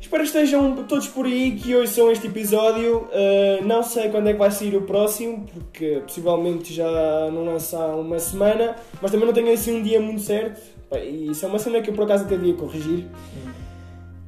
Espero 0.00 0.22
que 0.22 0.28
estejam 0.28 0.84
todos 0.84 1.08
por 1.08 1.26
aí, 1.26 1.50
que 1.56 1.74
hoje 1.74 1.92
são 1.92 2.12
este 2.12 2.28
episódio. 2.28 3.08
Uh, 3.08 3.64
não 3.66 3.82
sei 3.82 4.08
quando 4.08 4.28
é 4.28 4.32
que 4.32 4.38
vai 4.38 4.52
sair 4.52 4.76
o 4.76 4.82
próximo, 4.82 5.44
porque 5.52 6.00
possivelmente 6.06 6.72
já 6.72 7.28
não 7.32 7.44
lança 7.44 7.76
há 7.76 7.96
uma 7.96 8.20
semana, 8.20 8.76
mas 9.02 9.10
também 9.10 9.26
não 9.26 9.34
tenho 9.34 9.52
assim 9.52 9.80
um 9.80 9.82
dia 9.82 10.00
muito 10.00 10.22
certo. 10.22 10.62
E 10.92 11.32
isso 11.32 11.44
é 11.44 11.48
uma 11.48 11.58
cena 11.58 11.82
que 11.82 11.90
eu 11.90 11.94
por 11.94 12.04
acaso 12.04 12.24
até 12.24 12.36
devia 12.36 12.54
corrigir. 12.54 13.04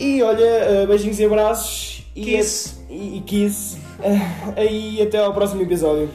E 0.00 0.22
olha, 0.22 0.84
uh, 0.84 0.86
beijinhos 0.86 1.20
e 1.20 1.24
abraços. 1.26 2.02
Kiss. 2.14 2.74
E, 2.88 2.94
e, 2.94 3.16
e 3.18 3.20
kiss. 3.20 3.76
Aí 4.56 5.02
até 5.02 5.18
ao 5.18 5.34
próximo 5.34 5.60
episódio. 5.60 6.08